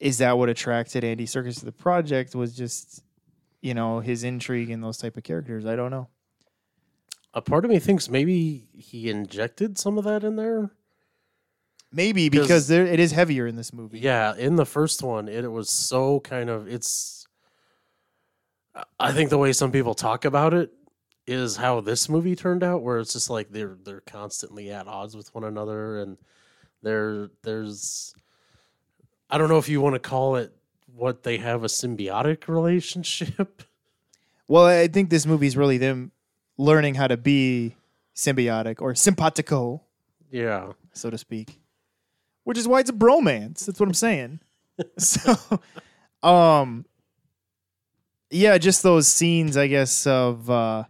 is 0.00 0.18
that 0.18 0.38
what 0.38 0.48
attracted 0.48 1.04
Andy 1.04 1.26
Serkis 1.26 1.58
to 1.58 1.64
the 1.64 1.72
project 1.72 2.34
was 2.34 2.54
just 2.56 3.02
you 3.60 3.74
know 3.74 4.00
his 4.00 4.22
intrigue 4.24 4.70
in 4.70 4.80
those 4.80 4.98
type 4.98 5.16
of 5.16 5.24
characters 5.24 5.66
I 5.66 5.74
don't 5.74 5.90
know 5.90 6.06
A 7.34 7.42
part 7.42 7.64
of 7.64 7.70
me 7.70 7.78
thinks 7.80 8.08
maybe 8.08 8.68
he 8.72 9.10
injected 9.10 9.76
some 9.78 9.98
of 9.98 10.04
that 10.04 10.22
in 10.24 10.36
there. 10.36 10.70
Maybe 11.92 12.28
'Cause- 12.30 12.40
because 12.42 12.68
there 12.68 12.86
it 12.86 13.00
is 13.00 13.12
heavier 13.12 13.46
in 13.46 13.56
this 13.56 13.72
movie 13.72 13.98
Yeah, 13.98 14.34
in 14.36 14.56
the 14.56 14.66
first 14.66 15.02
one, 15.02 15.26
it, 15.28 15.42
it 15.44 15.48
was 15.48 15.70
so 15.70 16.20
kind 16.20 16.48
of 16.50 16.68
it's. 16.68 17.26
I 19.00 19.12
think 19.12 19.30
the 19.30 19.38
way 19.38 19.52
some 19.52 19.72
people 19.72 19.94
talk 19.94 20.24
about 20.24 20.54
it 20.54 20.70
is 21.28 21.56
how 21.56 21.80
this 21.80 22.08
movie 22.08 22.34
turned 22.34 22.64
out, 22.64 22.82
where 22.82 22.98
it's 22.98 23.12
just 23.12 23.30
like 23.30 23.50
they're 23.50 23.76
they're 23.84 24.00
constantly 24.00 24.70
at 24.70 24.88
odds 24.88 25.16
with 25.16 25.34
one 25.34 25.44
another, 25.44 26.00
and 26.00 26.16
there 26.82 27.30
there's. 27.42 28.14
I 29.30 29.36
don't 29.36 29.50
know 29.50 29.58
if 29.58 29.68
you 29.68 29.80
want 29.80 29.94
to 29.94 30.00
call 30.00 30.36
it 30.36 30.54
what 30.86 31.22
they 31.22 31.36
have 31.36 31.62
a 31.62 31.68
symbiotic 31.68 32.48
relationship. 32.48 33.62
well 34.48 34.66
I 34.66 34.88
think 34.88 35.10
this 35.10 35.26
movie 35.26 35.46
is 35.46 35.56
really 35.56 35.78
them 35.78 36.10
learning 36.56 36.94
how 36.94 37.06
to 37.06 37.16
be 37.16 37.76
symbiotic 38.16 38.80
or 38.80 38.94
simpatico 38.94 39.82
yeah, 40.30 40.72
so 40.92 41.08
to 41.10 41.16
speak 41.16 41.60
which 42.44 42.58
is 42.58 42.66
why 42.66 42.80
it's 42.80 42.90
a 42.90 42.94
bromance 42.94 43.64
that's 43.66 43.78
what 43.78 43.88
I'm 43.88 43.94
saying 43.94 44.40
so 44.98 45.34
um 46.22 46.84
yeah 48.30 48.58
just 48.58 48.82
those 48.82 49.06
scenes 49.06 49.56
i 49.56 49.66
guess 49.66 50.06
of 50.06 50.50
uh 50.50 50.84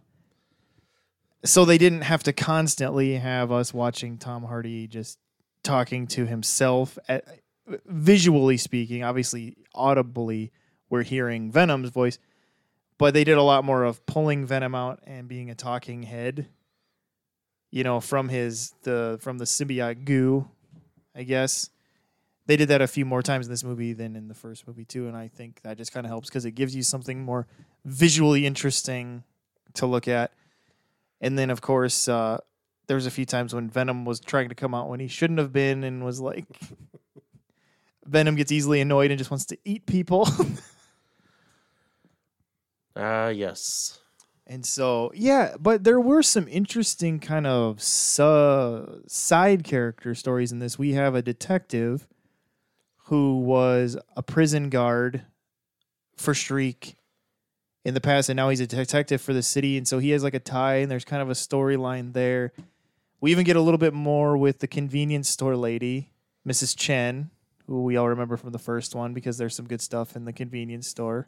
so 1.43 1.65
they 1.65 1.77
didn't 1.77 2.01
have 2.01 2.23
to 2.23 2.33
constantly 2.33 3.15
have 3.15 3.51
us 3.51 3.73
watching 3.73 4.17
tom 4.17 4.43
hardy 4.43 4.87
just 4.87 5.17
talking 5.63 6.07
to 6.07 6.25
himself 6.25 6.97
at, 7.07 7.23
visually 7.85 8.57
speaking 8.57 9.03
obviously 9.03 9.55
audibly 9.73 10.51
we're 10.89 11.03
hearing 11.03 11.51
venom's 11.51 11.89
voice 11.89 12.17
but 12.97 13.13
they 13.13 13.23
did 13.23 13.37
a 13.37 13.43
lot 13.43 13.63
more 13.63 13.83
of 13.83 14.05
pulling 14.05 14.45
venom 14.45 14.75
out 14.75 14.99
and 15.05 15.27
being 15.27 15.49
a 15.49 15.55
talking 15.55 16.03
head 16.03 16.47
you 17.71 17.83
know 17.83 17.99
from 17.99 18.29
his 18.29 18.73
the 18.83 19.17
from 19.21 19.37
the 19.37 19.45
symbiote 19.45 20.05
goo 20.05 20.47
i 21.15 21.23
guess. 21.23 21.69
They 22.45 22.57
did 22.57 22.69
that 22.69 22.81
a 22.81 22.87
few 22.87 23.05
more 23.05 23.21
times 23.21 23.45
in 23.45 23.53
this 23.53 23.63
movie 23.63 23.93
than 23.93 24.15
in 24.15 24.27
the 24.27 24.33
first 24.33 24.67
movie 24.67 24.85
too 24.85 25.07
and 25.07 25.15
i 25.15 25.27
think 25.27 25.61
that 25.61 25.77
just 25.77 25.93
kind 25.93 26.03
of 26.03 26.09
helps 26.09 26.29
because 26.29 26.45
it 26.45 26.51
gives 26.51 26.75
you 26.75 26.81
something 26.81 27.23
more 27.23 27.45
visually 27.85 28.47
interesting 28.47 29.23
to 29.75 29.85
look 29.85 30.07
at 30.07 30.31
and 31.21 31.37
then 31.37 31.49
of 31.49 31.61
course 31.61 32.07
uh, 32.07 32.37
there 32.87 32.95
was 32.95 33.05
a 33.05 33.11
few 33.11 33.25
times 33.25 33.53
when 33.53 33.69
venom 33.69 34.05
was 34.05 34.19
trying 34.19 34.49
to 34.49 34.55
come 34.55 34.73
out 34.73 34.89
when 34.89 34.99
he 34.99 35.07
shouldn't 35.07 35.39
have 35.39 35.53
been 35.53 35.83
and 35.83 36.03
was 36.03 36.19
like 36.19 36.45
venom 38.05 38.35
gets 38.35 38.51
easily 38.51 38.81
annoyed 38.81 39.11
and 39.11 39.17
just 39.17 39.31
wants 39.31 39.45
to 39.45 39.57
eat 39.65 39.85
people. 39.85 40.27
Ah, 42.95 43.29
yes, 43.29 43.99
And 44.45 44.65
so, 44.65 45.11
yeah, 45.15 45.55
but 45.59 45.83
there 45.85 46.01
were 46.01 46.21
some 46.23 46.47
interesting 46.49 47.19
kind 47.19 47.47
of 47.47 47.81
su- 47.81 49.03
side 49.07 49.63
character 49.63 50.13
stories 50.15 50.51
in 50.51 50.59
this. 50.59 50.77
We 50.77 50.93
have 50.93 51.15
a 51.15 51.21
detective 51.21 52.07
who 53.05 53.39
was 53.39 53.95
a 54.17 54.23
prison 54.23 54.69
guard 54.69 55.23
for 56.17 56.33
Shriek 56.33 56.95
in 57.85 57.93
the 57.93 58.01
past, 58.01 58.29
and 58.29 58.37
now 58.37 58.49
he's 58.49 58.59
a 58.59 58.67
detective 58.67 59.21
for 59.21 59.33
the 59.33 59.43
city. 59.43 59.77
And 59.77 59.87
so 59.87 59.99
he 59.99 60.09
has 60.11 60.23
like 60.23 60.33
a 60.33 60.39
tie, 60.39 60.77
and 60.77 60.91
there's 60.91 61.05
kind 61.05 61.21
of 61.21 61.29
a 61.29 61.33
storyline 61.33 62.13
there. 62.13 62.51
We 63.21 63.31
even 63.31 63.45
get 63.45 63.55
a 63.55 63.61
little 63.61 63.77
bit 63.77 63.93
more 63.93 64.37
with 64.37 64.59
the 64.59 64.67
convenience 64.67 65.29
store 65.29 65.55
lady, 65.55 66.11
Mrs. 66.47 66.77
Chen, 66.77 67.31
who 67.67 67.83
we 67.83 67.97
all 67.97 68.09
remember 68.09 68.37
from 68.37 68.51
the 68.51 68.59
first 68.59 68.95
one 68.95 69.13
because 69.13 69.37
there's 69.37 69.55
some 69.55 69.67
good 69.67 69.81
stuff 69.81 70.15
in 70.15 70.25
the 70.25 70.33
convenience 70.33 70.87
store. 70.87 71.27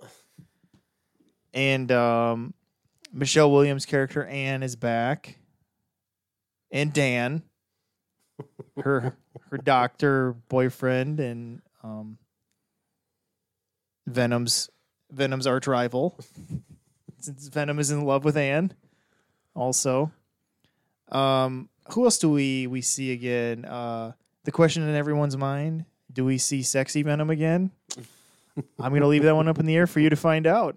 And 1.54 1.92
um, 1.92 2.54
Michelle 3.12 3.52
Williams' 3.52 3.86
character 3.86 4.26
Anne 4.26 4.64
is 4.64 4.76
back, 4.76 5.38
and 6.72 6.94
Dan, 6.94 7.44
her 8.84 9.18
her 9.50 9.58
doctor 9.58 10.34
boyfriend, 10.48 11.20
and 11.20 11.62
um, 11.84 12.18
Venom's 14.08 14.70
Venom's 15.12 15.46
arch 15.48 15.68
rival, 15.68 16.18
since 17.20 17.48
Venom 17.48 17.80
is 17.80 17.92
in 17.92 18.06
love 18.06 18.24
with 18.26 18.38
Anne. 18.38 18.74
Also, 19.56 20.12
um, 21.12 21.70
who 21.94 22.06
else 22.06 22.18
do 22.18 22.30
we 22.30 22.68
we 22.68 22.82
see 22.82 23.12
again? 23.12 23.66
Uh, 23.66 24.14
the 24.44 24.52
question 24.52 24.84
in 24.88 24.96
everyone's 24.96 25.36
mind: 25.38 25.86
Do 26.12 26.26
we 26.26 26.38
see 26.38 26.64
sexy 26.64 27.04
Venom 27.04 27.30
again? 27.30 27.72
I'm 28.80 28.94
gonna 28.94 29.08
leave 29.08 29.24
that 29.24 29.36
one 29.36 29.48
up 29.48 29.60
in 29.60 29.66
the 29.66 29.76
air 29.76 29.88
for 29.88 30.00
you 30.00 30.10
to 30.10 30.16
find 30.16 30.46
out. 30.48 30.76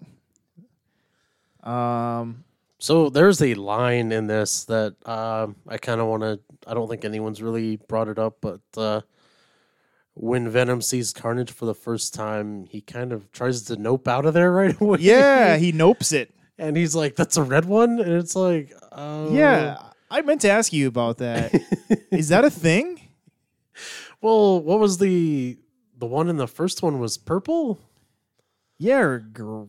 Um, 1.62 2.44
So 2.78 3.08
there's 3.08 3.40
a 3.40 3.54
line 3.54 4.12
in 4.12 4.26
this 4.26 4.64
that 4.66 4.94
um 5.08 5.56
I 5.68 5.78
kind 5.78 6.00
of 6.00 6.06
want 6.08 6.22
to. 6.22 6.40
I 6.66 6.74
don't 6.74 6.88
think 6.88 7.04
anyone's 7.04 7.42
really 7.42 7.76
brought 7.76 8.08
it 8.08 8.18
up, 8.18 8.38
but 8.40 8.60
uh, 8.76 9.00
when 10.14 10.48
Venom 10.48 10.80
sees 10.80 11.12
Carnage 11.12 11.50
for 11.50 11.66
the 11.66 11.74
first 11.74 12.14
time, 12.14 12.66
he 12.66 12.80
kind 12.80 13.12
of 13.12 13.30
tries 13.32 13.62
to 13.62 13.76
nope 13.76 14.06
out 14.08 14.24
of 14.26 14.34
there 14.34 14.52
right 14.60 14.78
away. 14.80 14.98
yeah, 15.00 15.56
he 15.56 15.72
nopes 15.72 16.12
it. 16.12 16.34
and 16.58 16.76
he's 16.76 16.94
like, 16.94 17.16
"That's 17.16 17.36
a 17.36 17.42
red 17.42 17.64
one," 17.64 17.98
and 18.00 18.12
it's 18.12 18.36
like, 18.36 18.72
uh, 18.92 19.28
Yeah, 19.30 19.78
I 20.10 20.22
meant 20.22 20.40
to 20.42 20.50
ask 20.50 20.72
you 20.72 20.86
about 20.88 21.18
that. 21.18 21.52
Is 22.12 22.28
that 22.28 22.44
a 22.44 22.50
thing? 22.50 23.00
Well, 24.20 24.60
what 24.62 24.78
was 24.78 24.98
the 24.98 25.58
the 25.98 26.06
one 26.06 26.28
in 26.28 26.36
the 26.36 26.46
first 26.48 26.82
one 26.82 26.98
was 27.00 27.18
purple? 27.18 27.80
Yeah, 28.78 28.98
or 29.00 29.18
gr- 29.18 29.64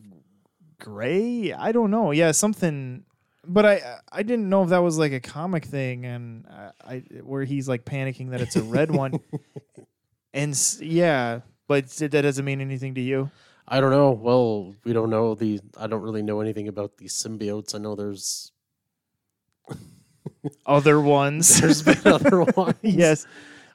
gray? 0.78 1.52
I 1.52 1.72
don't 1.72 1.90
know. 1.90 2.10
Yeah, 2.12 2.30
something. 2.32 3.04
But 3.48 3.64
I 3.66 3.80
I 4.10 4.22
didn't 4.22 4.48
know 4.48 4.62
if 4.64 4.70
that 4.70 4.78
was 4.82 4.98
like 4.98 5.12
a 5.12 5.20
comic 5.20 5.64
thing, 5.64 6.04
and 6.04 6.46
I, 6.48 6.70
I 6.94 6.98
where 7.22 7.44
he's 7.44 7.68
like 7.68 7.84
panicking 7.84 8.30
that 8.30 8.40
it's 8.40 8.56
a 8.56 8.62
red 8.62 8.90
one, 8.90 9.20
and 10.36 10.52
s- 10.52 10.80
yeah, 10.80 11.40
but 11.66 11.88
that 11.88 12.10
doesn't 12.12 12.44
mean 12.44 12.60
anything 12.60 12.94
to 12.94 13.00
you. 13.00 13.30
I 13.66 13.80
don't 13.80 13.90
know. 13.90 14.12
Well, 14.12 14.74
we 14.84 14.92
don't 14.92 15.10
know 15.10 15.34
the. 15.34 15.60
I 15.76 15.88
don't 15.88 16.02
really 16.02 16.22
know 16.22 16.40
anything 16.40 16.68
about 16.68 16.98
these 16.98 17.14
symbiotes. 17.14 17.74
I 17.74 17.78
know 17.78 17.96
there's 17.96 18.52
Other 20.66 21.00
ones, 21.00 21.60
there's 21.60 21.82
been 21.82 21.98
other 22.04 22.42
ones. 22.42 22.76
yes, 22.82 23.26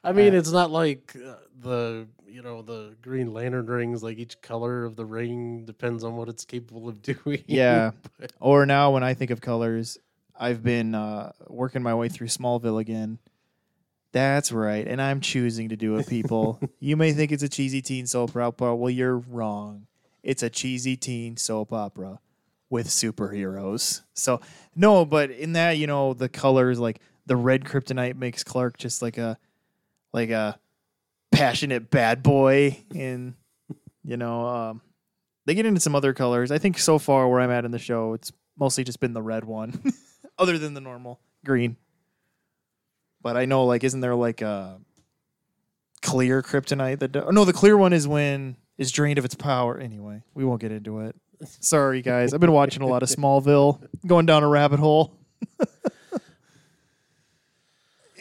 I 0.04 0.12
mean, 0.12 0.34
Uh, 0.34 0.38
it's 0.38 0.50
not 0.50 0.70
like 0.70 1.14
uh, 1.16 1.34
the 1.60 2.06
you 2.26 2.40
know 2.42 2.62
the 2.62 2.94
Green 3.02 3.32
Lantern 3.34 3.66
rings. 3.66 4.02
Like 4.02 4.16
each 4.18 4.40
color 4.40 4.84
of 4.84 4.96
the 4.96 5.04
ring 5.04 5.64
depends 5.66 6.02
on 6.04 6.16
what 6.16 6.28
it's 6.30 6.44
capable 6.46 6.88
of 6.88 7.02
doing. 7.10 7.44
Yeah. 7.46 7.90
But- 8.18 8.32
Or 8.40 8.64
now, 8.64 8.92
when 8.92 9.02
I 9.02 9.12
think 9.14 9.30
of 9.30 9.40
colors, 9.42 9.98
I've 10.38 10.62
been 10.62 10.94
uh, 10.94 11.32
working 11.48 11.82
my 11.82 11.94
way 11.94 12.08
through 12.08 12.28
Smallville 12.28 12.80
again. 12.80 13.18
That's 14.12 14.52
right, 14.52 14.86
and 14.86 15.00
I'm 15.00 15.20
choosing 15.20 15.70
to 15.70 15.76
do 15.76 15.96
it, 15.96 16.06
people. 16.06 16.60
you 16.80 16.96
may 16.96 17.12
think 17.12 17.32
it's 17.32 17.42
a 17.42 17.48
cheesy 17.48 17.80
teen 17.80 18.06
soap 18.06 18.36
opera. 18.36 18.76
Well, 18.76 18.90
you're 18.90 19.16
wrong. 19.18 19.86
It's 20.22 20.42
a 20.42 20.50
cheesy 20.50 20.96
teen 20.96 21.36
soap 21.36 21.72
opera 21.72 22.20
with 22.72 22.88
superheroes. 22.88 24.02
So 24.14 24.40
no, 24.74 25.04
but 25.04 25.30
in 25.30 25.52
that, 25.52 25.72
you 25.72 25.86
know, 25.86 26.14
the 26.14 26.28
colors 26.28 26.78
like 26.78 27.00
the 27.26 27.36
red 27.36 27.64
kryptonite 27.64 28.16
makes 28.16 28.42
Clark 28.44 28.78
just 28.78 29.02
like 29.02 29.18
a 29.18 29.38
like 30.12 30.30
a 30.30 30.58
passionate 31.30 31.90
bad 31.90 32.22
boy 32.22 32.82
and 32.94 33.34
you 34.04 34.16
know, 34.16 34.46
um 34.46 34.82
they 35.44 35.54
get 35.54 35.66
into 35.66 35.80
some 35.80 35.94
other 35.94 36.12
colors. 36.14 36.50
I 36.50 36.58
think 36.58 36.78
so 36.78 36.98
far 36.98 37.28
where 37.28 37.40
I'm 37.40 37.50
at 37.50 37.64
in 37.64 37.72
the 37.72 37.78
show, 37.78 38.14
it's 38.14 38.32
mostly 38.58 38.84
just 38.84 39.00
been 39.00 39.12
the 39.12 39.22
red 39.22 39.44
one, 39.44 39.92
other 40.38 40.56
than 40.56 40.74
the 40.74 40.80
normal 40.80 41.20
green. 41.44 41.76
But 43.22 43.36
I 43.36 43.44
know, 43.44 43.64
like, 43.64 43.84
isn't 43.84 44.00
there 44.00 44.14
like 44.14 44.42
a 44.42 44.80
clear 46.02 46.42
kryptonite 46.42 46.98
that? 46.98 47.12
Do- 47.12 47.30
no, 47.30 47.44
the 47.44 47.52
clear 47.52 47.76
one 47.76 47.92
is 47.92 48.08
when 48.08 48.56
is 48.78 48.90
drained 48.90 49.18
of 49.18 49.24
its 49.24 49.34
power. 49.34 49.78
Anyway, 49.78 50.22
we 50.34 50.44
won't 50.44 50.60
get 50.60 50.72
into 50.72 51.00
it. 51.00 51.14
Sorry, 51.44 52.02
guys. 52.02 52.34
I've 52.34 52.40
been 52.40 52.52
watching 52.52 52.82
a 52.82 52.86
lot 52.86 53.02
of 53.02 53.08
Smallville, 53.16 53.86
going 54.06 54.26
down 54.26 54.42
a 54.42 54.48
rabbit 54.48 54.80
hole. 54.80 55.16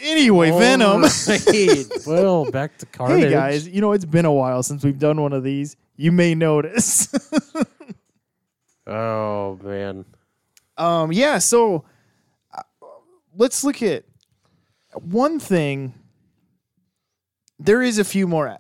anyway, 0.02 0.52
Venom. 0.52 1.04
Alright, 1.04 1.88
well, 2.08 2.50
back 2.52 2.78
to 2.80 2.86
Carnage. 2.86 3.24
Hey 3.26 3.30
guys, 3.32 3.68
you 3.68 3.82
know 3.82 3.92
it's 3.94 4.06
been 4.06 4.26
a 4.26 4.32
while 4.34 4.64
since 4.64 4.84
we've 4.84 5.00
done 5.00 5.22
one 5.22 5.34
of 5.34 5.44
these. 5.44 5.76
You 5.98 6.12
may 6.12 6.36
notice. 6.36 7.14
Oh 8.88 9.60
man. 9.64 10.06
um, 10.78 11.12
yeah. 11.12 11.38
So 11.38 11.86
uh, 12.54 12.64
let's 13.36 13.64
look 13.64 13.82
at 13.84 14.04
one 14.94 15.40
thing. 15.40 15.94
There 17.60 17.82
is 17.82 18.00
a 18.00 18.04
few 18.04 18.28
more. 18.28 18.58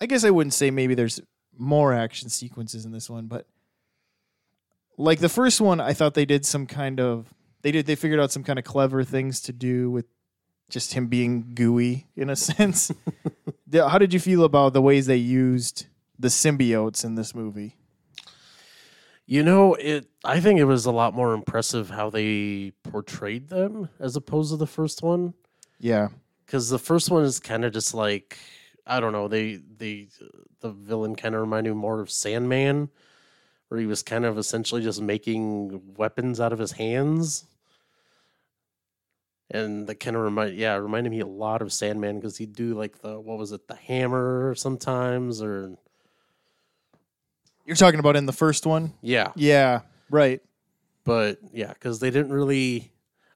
I 0.00 0.06
guess 0.06 0.24
I 0.24 0.30
wouldn't 0.30 0.54
say 0.54 0.70
maybe 0.70 0.94
there's 0.94 1.20
more 1.56 1.92
action 1.92 2.28
sequences 2.28 2.84
in 2.84 2.92
this 2.92 3.08
one, 3.08 3.26
but 3.26 3.46
like 4.96 5.20
the 5.20 5.28
first 5.28 5.60
one, 5.60 5.80
I 5.80 5.92
thought 5.92 6.14
they 6.14 6.24
did 6.24 6.44
some 6.46 6.66
kind 6.66 7.00
of 7.00 7.32
they 7.62 7.70
did 7.70 7.86
they 7.86 7.94
figured 7.94 8.20
out 8.20 8.32
some 8.32 8.44
kind 8.44 8.58
of 8.58 8.64
clever 8.64 9.04
things 9.04 9.40
to 9.42 9.52
do 9.52 9.90
with 9.90 10.06
just 10.68 10.94
him 10.94 11.06
being 11.06 11.54
gooey 11.54 12.06
in 12.16 12.30
a 12.30 12.36
sense. 12.50 12.90
How 13.72 13.98
did 13.98 14.12
you 14.12 14.20
feel 14.20 14.44
about 14.44 14.72
the 14.72 14.82
ways 14.82 15.06
they 15.06 15.16
used 15.16 15.86
the 16.18 16.28
symbiotes 16.28 17.04
in 17.04 17.14
this 17.14 17.34
movie? 17.34 17.76
You 19.26 19.42
know, 19.42 19.74
it 19.74 20.06
I 20.24 20.40
think 20.40 20.60
it 20.60 20.64
was 20.64 20.84
a 20.84 20.92
lot 20.92 21.14
more 21.14 21.32
impressive 21.32 21.90
how 21.90 22.10
they 22.10 22.72
portrayed 22.82 23.48
them 23.48 23.88
as 23.98 24.16
opposed 24.16 24.50
to 24.50 24.56
the 24.56 24.66
first 24.66 25.02
one. 25.02 25.34
Yeah. 25.78 26.08
Because 26.44 26.68
the 26.68 26.78
first 26.78 27.10
one 27.10 27.24
is 27.24 27.40
kind 27.40 27.64
of 27.64 27.72
just 27.72 27.94
like 27.94 28.38
I 28.86 29.00
don't 29.00 29.12
know, 29.12 29.28
they 29.28 29.56
they 29.56 30.08
the 30.60 30.70
villain 30.72 31.16
kind 31.16 31.34
of 31.34 31.40
reminded 31.40 31.70
me 31.70 31.76
more 31.76 32.00
of 32.00 32.10
Sandman, 32.10 32.90
where 33.68 33.80
he 33.80 33.86
was 33.86 34.02
kind 34.02 34.24
of 34.26 34.38
essentially 34.38 34.82
just 34.82 35.00
making 35.00 35.94
weapons 35.96 36.40
out 36.40 36.52
of 36.52 36.58
his 36.58 36.72
hands. 36.72 37.46
And 39.50 39.86
that 39.86 39.96
kind 39.96 40.16
of 40.16 40.22
remind 40.22 40.56
yeah, 40.56 40.74
reminded 40.76 41.10
me 41.10 41.20
a 41.20 41.26
lot 41.26 41.62
of 41.62 41.72
Sandman 41.72 42.16
because 42.18 42.36
he'd 42.38 42.54
do 42.54 42.74
like 42.74 43.00
the 43.00 43.20
what 43.20 43.38
was 43.38 43.52
it, 43.52 43.68
the 43.68 43.76
hammer 43.76 44.54
sometimes 44.54 45.40
or 45.42 45.76
You're 47.64 47.76
talking 47.76 48.00
about 48.00 48.16
in 48.16 48.26
the 48.26 48.32
first 48.32 48.66
one? 48.66 48.92
yeah. 49.00 49.32
Yeah, 49.36 49.80
right. 50.10 50.40
but 51.04 51.38
yeah, 51.52 51.72
because 51.72 51.98
they 52.00 52.10
didn't 52.10 52.32
really. 52.32 52.90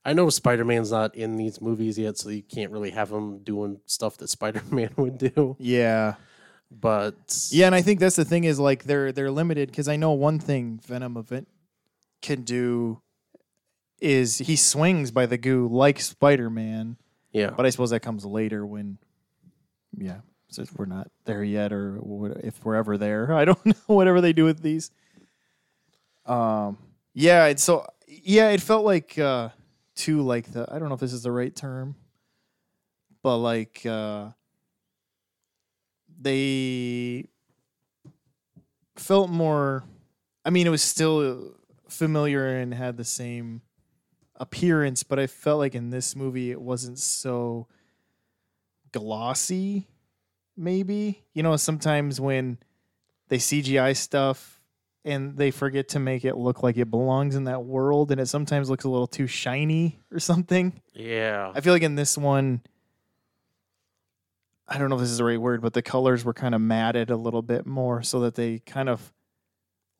I 0.04 0.14
know 0.14 0.30
Spider 0.30 0.64
Man's 0.64 0.90
not 0.90 1.14
in 1.14 1.36
these 1.36 1.60
movies 1.60 1.98
yet, 1.98 2.16
so 2.16 2.30
you 2.30 2.42
can't 2.42 2.70
really 2.72 2.90
have 2.90 3.10
him 3.10 3.40
doing 3.40 3.80
stuff 3.86 4.16
that 4.18 4.28
Spider 4.36 4.62
Man 4.70 4.90
would 4.96 5.18
do. 5.18 5.56
Yeah. 5.58 6.14
But 6.70 7.48
Yeah, 7.50 7.66
and 7.66 7.74
I 7.74 7.82
think 7.82 7.98
that's 8.00 8.16
the 8.16 8.24
thing 8.24 8.44
is 8.44 8.58
like 8.58 8.84
they're 8.84 9.10
they're 9.12 9.30
limited 9.30 9.70
because 9.70 9.88
I 9.88 9.96
know 9.96 10.12
one 10.12 10.38
thing 10.38 10.80
Venom 10.86 11.16
event 11.16 11.48
can 12.20 12.42
do 12.42 13.00
is 14.00 14.38
he 14.38 14.54
swings 14.54 15.10
by 15.10 15.26
the 15.26 15.38
goo 15.38 15.68
like 15.70 16.00
Spider 16.00 16.50
Man, 16.50 16.96
yeah, 17.32 17.50
but 17.50 17.64
I 17.66 17.70
suppose 17.70 17.90
that 17.90 18.00
comes 18.00 18.24
later 18.24 18.66
when, 18.66 18.98
yeah, 19.96 20.18
we're 20.76 20.86
not 20.86 21.10
there 21.24 21.44
yet, 21.44 21.72
or 21.72 22.00
if 22.42 22.64
we're 22.64 22.76
ever 22.76 22.96
there, 22.96 23.32
I 23.34 23.44
don't 23.44 23.64
know. 23.64 23.74
Whatever 23.86 24.20
they 24.20 24.32
do 24.32 24.44
with 24.44 24.62
these, 24.62 24.90
um, 26.26 26.78
yeah, 27.14 27.54
so 27.56 27.86
yeah, 28.06 28.50
it 28.50 28.60
felt 28.60 28.84
like 28.84 29.18
uh, 29.18 29.50
too 29.94 30.22
like 30.22 30.52
the 30.52 30.66
I 30.70 30.78
don't 30.78 30.88
know 30.88 30.94
if 30.94 31.00
this 31.00 31.12
is 31.12 31.22
the 31.22 31.32
right 31.32 31.54
term, 31.54 31.96
but 33.22 33.38
like 33.38 33.84
uh, 33.84 34.28
they 36.20 37.28
felt 38.96 39.30
more. 39.30 39.84
I 40.44 40.50
mean, 40.50 40.66
it 40.66 40.70
was 40.70 40.82
still 40.82 41.54
familiar 41.88 42.46
and 42.46 42.72
had 42.72 42.96
the 42.96 43.04
same 43.04 43.62
appearance, 44.36 45.02
but 45.02 45.18
I 45.18 45.26
felt 45.26 45.58
like 45.58 45.74
in 45.74 45.90
this 45.90 46.14
movie 46.14 46.50
it 46.50 46.60
wasn't 46.60 46.98
so 46.98 47.66
glossy. 48.92 49.88
Maybe 50.58 51.24
you 51.32 51.42
know 51.42 51.56
sometimes 51.56 52.20
when 52.20 52.58
they 53.28 53.38
CGI 53.38 53.96
stuff 53.96 54.60
and 55.04 55.36
they 55.36 55.50
forget 55.50 55.88
to 55.90 55.98
make 55.98 56.24
it 56.24 56.36
look 56.36 56.62
like 56.62 56.76
it 56.76 56.90
belongs 56.90 57.34
in 57.36 57.44
that 57.44 57.64
world, 57.64 58.10
and 58.10 58.20
it 58.20 58.26
sometimes 58.26 58.68
looks 58.68 58.84
a 58.84 58.90
little 58.90 59.06
too 59.06 59.26
shiny 59.26 60.00
or 60.12 60.18
something. 60.18 60.80
yeah, 60.92 61.52
I 61.54 61.60
feel 61.60 61.72
like 61.72 61.82
in 61.82 61.94
this 61.94 62.18
one, 62.18 62.62
I 64.66 64.78
don't 64.78 64.90
know 64.90 64.96
if 64.96 65.00
this 65.00 65.10
is 65.10 65.18
the 65.18 65.24
right 65.24 65.40
word, 65.40 65.62
but 65.62 65.72
the 65.72 65.82
colors 65.82 66.24
were 66.24 66.34
kind 66.34 66.54
of 66.54 66.60
matted 66.60 67.10
a 67.10 67.16
little 67.16 67.42
bit 67.42 67.64
more 67.64 68.02
so 68.02 68.20
that 68.20 68.34
they 68.34 68.58
kind 68.58 68.88
of 68.88 69.12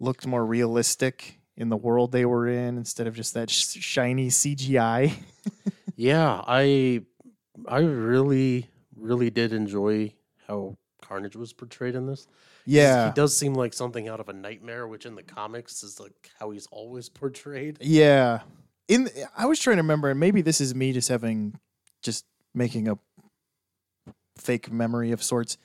looked 0.00 0.26
more 0.26 0.44
realistic 0.44 1.40
in 1.56 1.70
the 1.70 1.76
world 1.76 2.12
they 2.12 2.24
were 2.24 2.46
in 2.48 2.76
instead 2.76 3.06
of 3.06 3.14
just 3.14 3.34
that 3.34 3.50
sh- 3.50 3.78
shiny 3.80 4.28
CGI. 4.28 5.12
yeah. 5.96 6.42
I 6.46 7.02
I 7.66 7.80
really 7.80 8.68
really 8.94 9.30
did 9.30 9.52
enjoy 9.52 10.12
how 10.48 10.76
Carnage 11.02 11.36
was 11.36 11.52
portrayed 11.52 11.94
in 11.94 12.06
this. 12.06 12.26
Yeah. 12.66 13.08
he 13.08 13.14
does 13.14 13.36
seem 13.36 13.54
like 13.54 13.72
something 13.72 14.08
out 14.08 14.20
of 14.20 14.28
a 14.28 14.32
nightmare, 14.32 14.86
which 14.86 15.06
in 15.06 15.14
the 15.14 15.22
comics 15.22 15.82
is 15.82 16.00
like 16.00 16.30
how 16.38 16.50
he's 16.50 16.66
always 16.70 17.08
portrayed. 17.08 17.78
Yeah. 17.80 18.40
In 18.88 19.08
I 19.36 19.46
was 19.46 19.60
trying 19.60 19.76
to 19.76 19.82
remember, 19.82 20.10
and 20.10 20.18
maybe 20.18 20.42
this 20.42 20.60
is 20.60 20.74
me 20.74 20.92
just 20.92 21.08
having 21.08 21.58
just 22.02 22.24
making 22.54 22.88
a 22.88 22.98
fake 24.38 24.72
memory 24.72 25.12
of 25.12 25.22
sorts. 25.22 25.58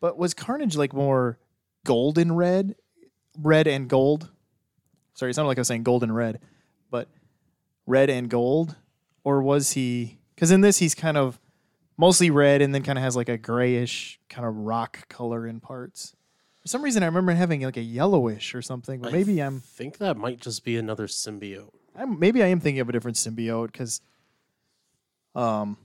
But 0.00 0.18
was 0.18 0.34
Carnage 0.34 0.76
like 0.76 0.92
more 0.92 1.38
golden 1.84 2.34
red, 2.34 2.74
red 3.40 3.66
and 3.66 3.88
gold? 3.88 4.30
Sorry, 5.14 5.30
it 5.30 5.34
sounded 5.34 5.48
like 5.48 5.58
I 5.58 5.60
was 5.60 5.68
saying 5.68 5.84
golden 5.84 6.10
red, 6.10 6.40
but 6.90 7.08
red 7.86 8.10
and 8.10 8.28
gold, 8.28 8.74
or 9.22 9.40
was 9.40 9.72
he? 9.72 10.18
Because 10.34 10.50
in 10.50 10.60
this 10.60 10.78
he's 10.78 10.94
kind 10.94 11.16
of 11.16 11.38
mostly 11.96 12.30
red 12.30 12.62
and 12.62 12.74
then 12.74 12.82
kind 12.82 12.98
of 12.98 13.04
has 13.04 13.16
like 13.16 13.28
a 13.28 13.38
grayish 13.38 14.18
kind 14.28 14.46
of 14.46 14.56
rock 14.56 15.08
color 15.08 15.46
in 15.46 15.60
parts. 15.60 16.14
For 16.60 16.68
some 16.68 16.82
reason, 16.82 17.02
I 17.02 17.06
remember 17.06 17.32
having 17.32 17.60
like 17.62 17.76
a 17.76 17.82
yellowish 17.82 18.54
or 18.54 18.62
something, 18.62 19.00
but 19.00 19.12
maybe 19.12 19.40
I'm 19.40 19.60
think 19.60 19.98
that 19.98 20.16
might 20.16 20.40
just 20.40 20.64
be 20.64 20.76
another 20.76 21.06
symbiote. 21.06 21.70
I'm, 21.94 22.18
maybe 22.18 22.42
I 22.42 22.46
am 22.46 22.58
thinking 22.60 22.80
of 22.80 22.88
a 22.88 22.92
different 22.92 23.16
symbiote 23.16 23.66
because, 23.66 24.00
um, 25.34 25.76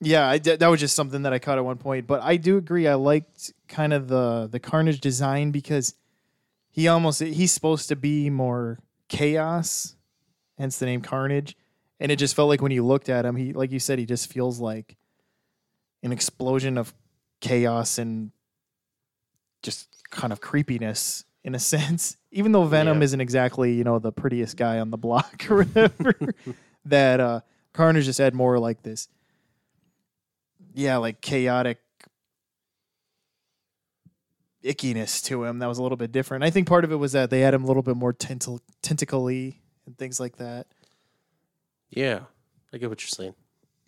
yeah, 0.00 0.28
I 0.28 0.38
that 0.38 0.66
was 0.66 0.80
just 0.80 0.94
something 0.94 1.22
that 1.22 1.32
I 1.32 1.38
caught 1.38 1.58
at 1.58 1.64
one 1.64 1.78
point. 1.78 2.06
But 2.06 2.22
I 2.22 2.36
do 2.36 2.58
agree. 2.58 2.86
I 2.86 2.94
liked 2.94 3.52
kind 3.68 3.92
of 3.92 4.08
the 4.08 4.48
the 4.50 4.60
Carnage 4.60 5.00
design 5.00 5.50
because 5.50 5.94
he 6.70 6.88
almost 6.88 7.20
he's 7.20 7.52
supposed 7.52 7.88
to 7.88 7.96
be 7.96 8.28
more 8.28 8.80
chaos, 9.08 9.96
hence 10.58 10.78
the 10.78 10.86
name 10.86 11.00
Carnage. 11.00 11.56
And 12.02 12.10
it 12.12 12.16
just 12.16 12.34
felt 12.34 12.48
like 12.48 12.60
when 12.60 12.72
you 12.72 12.84
looked 12.84 13.08
at 13.08 13.24
him, 13.24 13.36
he 13.36 13.52
like 13.54 13.70
you 13.70 13.78
said, 13.78 13.98
he 13.98 14.04
just 14.06 14.30
feels 14.30 14.58
like 14.60 14.96
an 16.02 16.12
explosion 16.12 16.76
of 16.76 16.92
chaos 17.40 17.96
and 17.96 18.32
just 19.62 19.88
kind 20.10 20.32
of 20.32 20.40
creepiness 20.40 21.24
in 21.44 21.54
a 21.54 21.58
sense. 21.74 22.16
Even 22.32 22.50
though 22.52 22.64
Venom 22.64 22.98
Yeah. 22.98 23.04
isn't 23.04 23.20
exactly, 23.20 23.72
you 23.74 23.84
know, 23.84 23.98
the 24.00 24.10
prettiest 24.12 24.56
guy 24.56 24.80
on 24.80 24.90
the 24.90 24.98
block 24.98 25.46
or 25.50 25.58
whatever, 25.64 26.14
that 26.84 27.20
uh 27.20 27.40
Carnage 27.72 28.04
just 28.06 28.18
had 28.18 28.34
more 28.34 28.58
like 28.58 28.82
this 28.82 29.08
yeah, 30.74 30.96
like 30.96 31.20
chaotic 31.20 31.78
ickiness 34.64 35.22
to 35.24 35.44
him 35.44 35.58
that 35.58 35.66
was 35.66 35.78
a 35.78 35.82
little 35.82 35.96
bit 35.96 36.12
different. 36.12 36.44
I 36.44 36.50
think 36.50 36.66
part 36.66 36.84
of 36.84 36.92
it 36.92 36.96
was 36.96 37.12
that 37.12 37.30
they 37.30 37.40
had 37.40 37.52
him 37.54 37.64
a 37.64 37.66
little 37.66 37.82
bit 37.82 37.96
more 37.96 38.12
tentacle 38.12 38.60
tentacly 38.82 39.60
and 39.86 39.96
things 39.98 40.18
like 40.20 40.36
that. 40.36 40.66
Yeah, 41.92 42.20
I 42.72 42.78
get 42.78 42.88
what 42.88 43.02
you're 43.02 43.08
saying. 43.08 43.34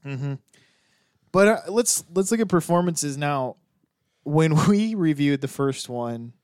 Mm-hmm. 0.05 0.35
But 1.33 1.49
uh, 1.49 1.61
let's 1.69 2.05
let's 2.15 2.31
look 2.31 2.41
at 2.41 2.49
performances 2.49 3.17
now. 3.17 3.57
When 4.23 4.55
we 4.69 4.95
reviewed 4.95 5.41
the 5.41 5.49
first 5.49 5.89
one, 5.89 6.35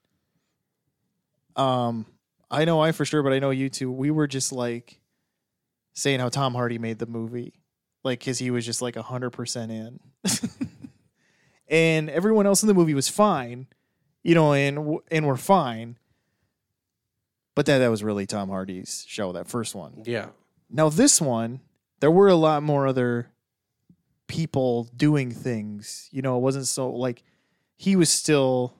um, 1.54 2.06
I 2.50 2.64
know 2.64 2.80
I 2.80 2.92
for 2.92 3.04
sure, 3.04 3.22
but 3.22 3.32
I 3.32 3.38
know 3.38 3.50
you 3.50 3.68
too. 3.68 3.92
We 3.92 4.10
were 4.10 4.26
just 4.26 4.52
like 4.52 5.00
saying 5.92 6.20
how 6.20 6.30
Tom 6.30 6.54
Hardy 6.54 6.78
made 6.78 6.98
the 6.98 7.06
movie, 7.06 7.52
like 8.02 8.20
because 8.20 8.38
he 8.38 8.50
was 8.50 8.64
just 8.64 8.82
like 8.82 8.96
hundred 8.96 9.30
percent 9.30 9.70
in, 9.70 10.00
and 11.68 12.08
everyone 12.10 12.46
else 12.46 12.62
in 12.62 12.66
the 12.66 12.74
movie 12.74 12.94
was 12.94 13.08
fine, 13.08 13.66
you 14.22 14.34
know, 14.34 14.54
and 14.54 14.98
and 15.10 15.26
we're 15.26 15.36
fine. 15.36 15.98
But 17.54 17.66
that 17.66 17.78
that 17.78 17.88
was 17.88 18.02
really 18.02 18.26
Tom 18.26 18.48
Hardy's 18.48 19.04
show, 19.06 19.32
that 19.32 19.46
first 19.46 19.74
one. 19.74 20.02
Yeah. 20.06 20.28
Now 20.70 20.88
this 20.88 21.20
one, 21.20 21.60
there 22.00 22.10
were 22.10 22.28
a 22.28 22.36
lot 22.36 22.62
more 22.62 22.86
other 22.86 23.30
people 24.26 24.88
doing 24.96 25.30
things. 25.32 26.08
You 26.12 26.22
know, 26.22 26.36
it 26.36 26.40
wasn't 26.40 26.68
so 26.68 26.90
like 26.90 27.22
he 27.76 27.96
was 27.96 28.08
still 28.08 28.74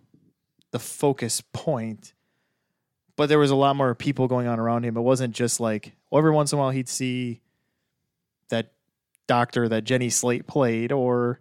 the 0.70 0.79
focus 0.79 1.40
point, 1.53 2.14
but 3.16 3.29
there 3.29 3.38
was 3.38 3.50
a 3.50 3.57
lot 3.57 3.76
more 3.76 3.94
people 3.94 4.29
going 4.29 4.46
on 4.46 4.61
around 4.61 4.85
him. 4.85 4.96
It 4.96 5.00
wasn't 5.00 5.35
just 5.35 5.61
like 5.61 5.92
well, 6.11 6.18
every 6.18 6.31
once 6.31 6.53
in 6.53 6.59
a 6.59 6.62
while 6.62 6.70
he'd 6.70 6.88
see 6.88 7.40
that 8.48 8.72
doctor 9.26 9.68
that 9.68 9.85
Jenny 9.85 10.11
Slate 10.11 10.46
played, 10.46 10.92
or 10.92 11.40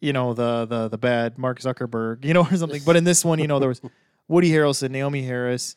you 0.00 0.12
know 0.12 0.34
the 0.34 0.66
the 0.66 0.88
the 0.88 0.98
bad 0.98 1.38
Mark 1.38 1.60
Zuckerberg, 1.60 2.24
you 2.24 2.34
know, 2.34 2.42
or 2.44 2.56
something. 2.56 2.82
But 2.84 2.96
in 2.96 3.04
this 3.04 3.24
one, 3.24 3.38
you 3.38 3.46
know, 3.46 3.58
there 3.58 3.68
was 3.68 3.80
Woody 4.28 4.50
Harrelson, 4.50 4.90
Naomie 4.90 5.24
Harris, 5.24 5.76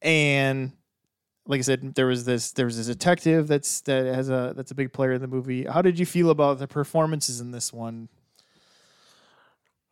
and 0.00 0.72
like 1.46 1.58
I 1.58 1.62
said, 1.62 1.94
there 1.94 2.06
was 2.06 2.24
this 2.24 2.52
there 2.52 2.66
was 2.66 2.76
this 2.76 2.86
detective 2.86 3.48
that's 3.48 3.80
that 3.82 4.06
has 4.06 4.28
a 4.28 4.52
that's 4.56 4.70
a 4.70 4.74
big 4.74 4.92
player 4.92 5.12
in 5.12 5.20
the 5.20 5.28
movie. 5.28 5.64
How 5.64 5.82
did 5.82 5.98
you 5.98 6.06
feel 6.06 6.30
about 6.30 6.58
the 6.58 6.68
performances 6.68 7.40
in 7.40 7.50
this 7.52 7.72
one? 7.72 8.08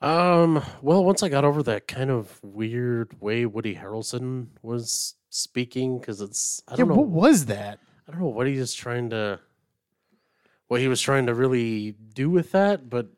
Um. 0.00 0.62
Well, 0.82 1.04
once 1.04 1.22
I 1.22 1.28
got 1.28 1.44
over 1.44 1.62
that 1.62 1.88
kind 1.88 2.10
of 2.10 2.42
weird 2.42 3.20
way 3.20 3.46
Woody 3.46 3.74
Harrelson 3.76 4.48
was 4.62 5.14
speaking, 5.30 5.98
because 5.98 6.20
it's 6.20 6.62
I 6.68 6.76
Yeah, 6.76 6.84
don't 6.84 6.88
know 6.88 6.98
what 6.98 7.08
was 7.08 7.46
that? 7.46 7.80
I 8.06 8.12
don't 8.12 8.20
know 8.20 8.28
what 8.28 8.46
he 8.46 8.58
was 8.58 8.74
trying 8.74 9.10
to 9.10 9.40
what 10.68 10.80
he 10.80 10.88
was 10.88 11.00
trying 11.00 11.26
to 11.26 11.34
really 11.34 11.92
do 11.92 12.30
with 12.30 12.52
that, 12.52 12.88
but 12.88 13.08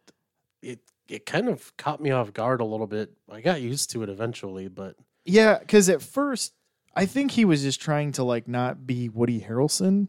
it 0.62 0.80
it 1.08 1.26
kind 1.26 1.48
of 1.48 1.76
caught 1.76 2.00
me 2.00 2.10
off 2.10 2.32
guard 2.32 2.60
a 2.60 2.64
little 2.64 2.86
bit. 2.86 3.12
I 3.30 3.40
got 3.40 3.60
used 3.62 3.90
to 3.92 4.02
it 4.02 4.08
eventually, 4.08 4.68
but 4.68 4.96
Yeah, 5.24 5.58
because 5.58 5.88
at 5.88 6.02
first 6.02 6.52
I 6.96 7.04
think 7.04 7.32
he 7.32 7.44
was 7.44 7.62
just 7.62 7.80
trying 7.80 8.12
to 8.12 8.24
like 8.24 8.48
not 8.48 8.86
be 8.86 9.10
Woody 9.10 9.40
Harrelson, 9.42 10.08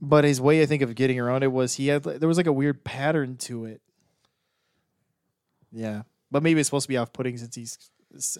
but 0.00 0.24
his 0.24 0.40
way 0.40 0.62
I 0.62 0.66
think 0.66 0.82
of 0.82 0.94
getting 0.94 1.20
around 1.20 1.42
it 1.42 1.52
was 1.52 1.74
he 1.74 1.88
had 1.88 2.02
there 2.02 2.26
was 2.26 2.38
like 2.38 2.46
a 2.46 2.52
weird 2.52 2.84
pattern 2.84 3.36
to 3.38 3.66
it. 3.66 3.82
Yeah, 5.70 6.02
but 6.30 6.42
maybe 6.42 6.58
it's 6.58 6.68
supposed 6.68 6.84
to 6.84 6.88
be 6.88 6.96
off 6.96 7.12
putting 7.12 7.36
since 7.36 7.54
he's 7.54 7.90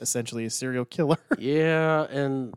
essentially 0.00 0.46
a 0.46 0.50
serial 0.50 0.86
killer. 0.86 1.18
yeah, 1.38 2.04
and 2.04 2.54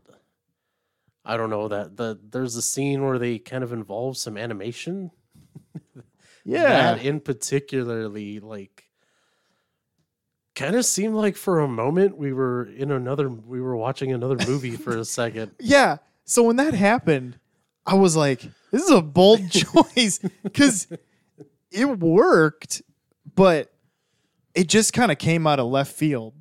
I 1.26 1.36
don't 1.36 1.50
know 1.50 1.68
that 1.68 1.98
the 1.98 2.18
there's 2.24 2.56
a 2.56 2.62
scene 2.62 3.06
where 3.06 3.20
they 3.20 3.40
kind 3.40 3.64
of 3.64 3.74
involve 3.74 4.16
some 4.16 4.38
animation. 4.38 5.12
yeah, 6.46 6.94
that 6.96 7.04
in 7.04 7.20
particularly 7.20 8.40
like 8.40 8.89
kind 10.56 10.76
of 10.76 10.84
seemed 10.86 11.16
like 11.16 11.36
for 11.38 11.60
a 11.60 11.68
moment 11.68 12.18
we 12.18 12.34
were 12.34 12.66
in 12.66 12.92
another 12.92 13.30
we 13.30 13.62
were 13.62 13.76
watching 13.78 14.12
another 14.12 14.38
movie 14.48 14.72
for 14.76 14.98
a 14.98 15.06
second 15.06 15.52
Yeah. 15.60 15.98
So 16.26 16.44
when 16.44 16.58
that 16.58 16.74
happened, 16.74 17.40
I 17.86 17.96
was 17.96 18.16
like, 18.16 18.42
this 18.72 18.84
is 18.84 18.92
a 18.92 19.02
bold 19.02 19.50
choice 19.52 20.20
because 20.44 20.88
it 21.72 21.86
worked, 22.00 22.82
but 23.36 23.72
it 24.54 24.68
just 24.68 24.94
kind 24.94 25.12
of 25.12 25.18
came 25.18 25.48
out 25.48 25.60
of 25.60 25.68
left 25.68 25.92
field. 25.94 26.34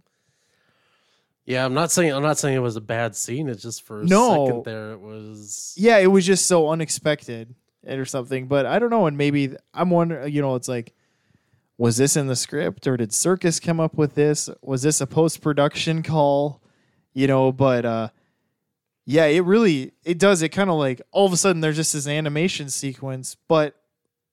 yeah 1.47 1.65
i'm 1.65 1.73
not 1.75 1.91
saying 1.91 2.13
i'm 2.13 2.23
not 2.23 2.37
saying 2.39 2.55
it 2.57 2.59
was 2.61 2.77
a 2.77 2.81
bad 2.81 3.15
scene 3.17 3.49
it's 3.49 3.63
just 3.63 3.83
for 3.83 4.01
a 4.03 4.05
No. 4.05 4.47
second 4.47 4.65
there 4.65 4.93
it 4.93 5.01
was 5.01 5.75
Yeah, 5.79 5.99
it 5.99 6.09
was 6.09 6.27
just 6.27 6.47
so 6.47 6.69
unexpected 6.71 7.55
or 7.87 8.05
something. 8.05 8.49
But 8.49 8.67
I 8.67 8.79
don't 8.79 8.91
know. 8.91 9.07
And 9.07 9.17
maybe 9.17 9.55
I'm 9.73 9.89
wondering, 9.91 10.31
you 10.35 10.43
know, 10.43 10.57
it's 10.57 10.69
like, 10.69 10.93
was 11.79 11.97
this 11.97 12.17
in 12.17 12.27
the 12.27 12.37
script 12.37 12.87
or 12.87 12.97
did 12.97 13.11
Serkis 13.11 13.63
come 13.63 13.81
up 13.81 13.95
with 13.95 14.15
this? 14.15 14.51
Was 14.61 14.83
this 14.83 15.01
a 15.01 15.07
post 15.07 15.41
production 15.41 16.03
call? 16.03 16.61
You 17.15 17.27
know, 17.29 17.53
but 17.53 17.87
uh 17.87 18.09
yeah, 19.07 19.25
it 19.25 19.41
really 19.41 19.93
it 20.05 20.19
does. 20.19 20.43
It 20.43 20.51
kind 20.51 20.69
of 20.69 20.77
like 20.77 21.01
all 21.13 21.25
of 21.25 21.33
a 21.33 21.37
sudden 21.39 21.63
there's 21.63 21.77
just 21.77 21.95
this 21.95 22.07
animation 22.07 22.69
sequence, 22.69 23.37
but 23.49 23.75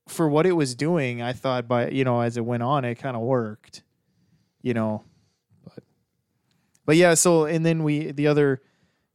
for 0.09 0.27
what 0.27 0.45
it 0.45 0.51
was 0.51 0.75
doing, 0.75 1.21
I 1.21 1.31
thought 1.31 1.67
by 1.67 1.89
you 1.91 2.03
know 2.03 2.19
as 2.19 2.35
it 2.35 2.43
went 2.43 2.61
on, 2.61 2.83
it 2.83 2.95
kind 2.95 3.15
of 3.15 3.21
worked. 3.21 3.83
You 4.61 4.73
know, 4.73 5.03
but 5.63 5.83
but 6.85 6.95
yeah. 6.97 7.13
So 7.13 7.45
and 7.45 7.65
then 7.65 7.83
we 7.83 8.11
the 8.11 8.27
other, 8.27 8.61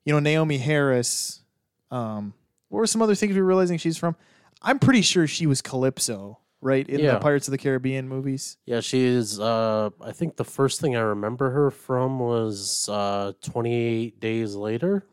you 0.07 0.19
know, 0.19 0.21
Naomie 0.21 0.61
Harris. 0.61 1.43
Um, 1.91 2.33
what 2.69 2.79
were 2.79 2.87
some 2.87 3.03
other 3.03 3.15
things 3.15 3.35
we 3.35 3.41
were 3.43 3.47
realizing 3.47 3.77
she's 3.77 3.99
from? 3.99 4.17
I'm 4.63 4.79
pretty 4.79 5.03
sure 5.03 5.27
she 5.27 5.47
was 5.47 5.61
Calypso, 5.61 6.39
right 6.61 6.87
in 6.89 7.01
Yeah. 7.01 7.13
the 7.15 7.21
Pirates 7.21 7.49
of 7.49 7.53
the 7.53 7.59
Caribbean 7.59 8.09
movies. 8.09 8.57
yeah 8.67 8.81
she 8.81 9.05
is 9.05 9.41
uh 9.41 9.91
i 10.03 10.13
think 10.13 10.37
the 10.37 10.45
first 10.45 10.81
thing 10.81 10.95
i 10.97 11.01
remember 11.01 11.51
her 11.51 11.71
from 11.71 12.19
was 12.19 12.89
uh 12.91 13.33
28 13.43 14.21
days 14.21 14.55
later 14.55 15.07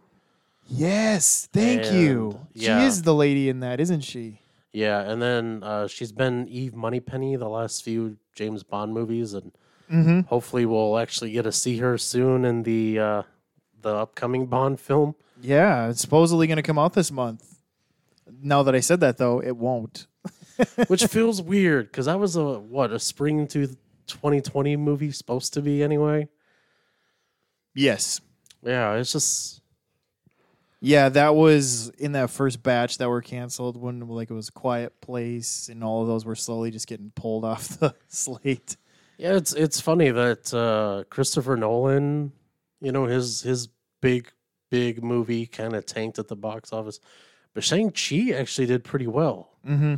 Yes, 0.69 1.47
thank 1.53 1.93
you. 1.93 2.41
And, 2.53 2.61
She 2.61 2.69
is 2.71 3.03
the 3.03 3.15
lady 3.15 3.47
in 3.47 3.61
that, 3.61 3.79
isn't 3.79 4.01
she? 4.01 4.41
yeah 4.73 4.99
and 5.09 5.21
then 5.21 5.63
uh 5.63 5.87
she's 5.87 6.11
been 6.11 6.47
eve 6.49 6.75
moneypenny 6.75 7.35
the 7.37 7.47
last 7.49 7.83
few 7.83 8.17
james 8.35 8.63
bond 8.63 8.93
movies 8.93 9.33
and 9.33 9.51
Mm-hmm. 9.89 10.19
hopefully 10.27 10.65
we'll 10.65 10.97
actually 10.99 11.31
get 11.31 11.43
to 11.43 11.51
see 11.53 11.77
her 11.77 11.97
soon 11.97 12.43
in 12.43 12.63
the 12.63 12.99
uh 12.99 13.23
the 13.81 13.95
upcoming 13.95 14.45
bond 14.47 14.81
film 14.81 15.15
Yeah, 15.41 15.87
it's 15.87 16.01
supposedly 16.01 16.45
going 16.47 16.57
to 16.57 16.61
come 16.63 16.77
out 16.77 16.91
this 16.93 17.09
month. 17.09 17.59
Now 18.41 18.63
that 18.63 18.75
I 18.75 18.81
said 18.81 18.99
that, 18.99 19.17
though, 19.17 19.39
it 19.41 19.55
won't. 19.55 20.07
which 20.87 21.05
feels 21.05 21.41
weird 21.41 21.87
because 21.91 22.05
that 22.05 22.19
was 22.19 22.35
a 22.35 22.59
what 22.59 22.91
a 22.91 22.99
spring 22.99 23.47
to 23.47 23.67
2020 24.07 24.75
movie 24.77 25.11
supposed 25.11 25.53
to 25.53 25.61
be 25.61 25.83
anyway. 25.83 26.27
Yes. 27.75 28.21
Yeah, 28.63 28.93
it's 28.95 29.11
just 29.11 29.61
Yeah, 30.81 31.09
that 31.09 31.35
was 31.35 31.89
in 31.89 32.13
that 32.13 32.29
first 32.29 32.63
batch 32.63 32.97
that 32.97 33.09
were 33.09 33.21
canceled 33.21 33.77
when 33.77 34.07
like 34.07 34.29
it 34.31 34.33
was 34.33 34.49
a 34.49 34.53
Quiet 34.53 34.99
Place 35.01 35.69
and 35.69 35.83
all 35.83 36.01
of 36.01 36.07
those 36.07 36.25
were 36.25 36.35
slowly 36.35 36.71
just 36.71 36.87
getting 36.87 37.11
pulled 37.15 37.45
off 37.51 37.67
the 37.79 37.93
slate. 38.07 38.77
yeah, 39.17 39.35
it's 39.35 39.53
it's 39.53 39.79
funny 39.79 40.09
that 40.09 40.53
uh, 40.53 41.03
Christopher 41.09 41.55
Nolan, 41.57 42.31
you 42.81 42.91
know 42.91 43.05
his 43.05 43.41
his 43.41 43.69
big 44.01 44.31
big 44.69 45.03
movie 45.03 45.45
kind 45.45 45.75
of 45.75 45.85
tanked 45.85 46.19
at 46.19 46.27
the 46.27 46.35
box 46.35 46.73
office, 46.73 46.99
but 47.53 47.63
Shang 47.63 47.91
Chi 47.91 48.31
actually 48.35 48.67
did 48.67 48.83
pretty 48.83 49.07
well. 49.07 49.49
Mm-hmm. 49.67 49.95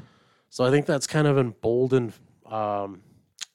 So 0.50 0.66
I 0.66 0.72
think 0.72 0.86
that's 0.86 1.08
kind 1.08 1.28
of 1.28 1.38
emboldened 1.38 2.14
um, 2.46 3.02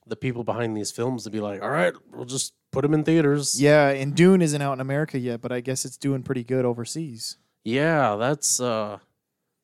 the 0.06 0.16
people 0.16 0.44
behind 0.44 0.76
these 0.76 0.90
films 0.90 1.24
to 1.24 1.30
be 1.30 1.40
like, 1.40 1.62
all 1.62 1.70
right, 1.70 1.92
we'll 2.12 2.24
just 2.24 2.54
put 2.70 2.82
them 2.82 2.94
in 2.94 3.04
theaters. 3.04 3.60
Yeah, 3.60 3.88
and 3.88 4.14
Dune 4.14 4.42
isn't 4.42 4.60
out 4.62 4.74
in 4.74 4.80
America 4.80 5.18
yet, 5.18 5.40
but 5.40 5.52
I 5.52 5.60
guess 5.60 5.84
it's 5.84 5.96
doing 5.96 6.22
pretty 6.22 6.44
good 6.44 6.64
overseas. 6.64 7.36
Yeah, 7.64 8.16
that's 8.16 8.60
uh 8.60 8.98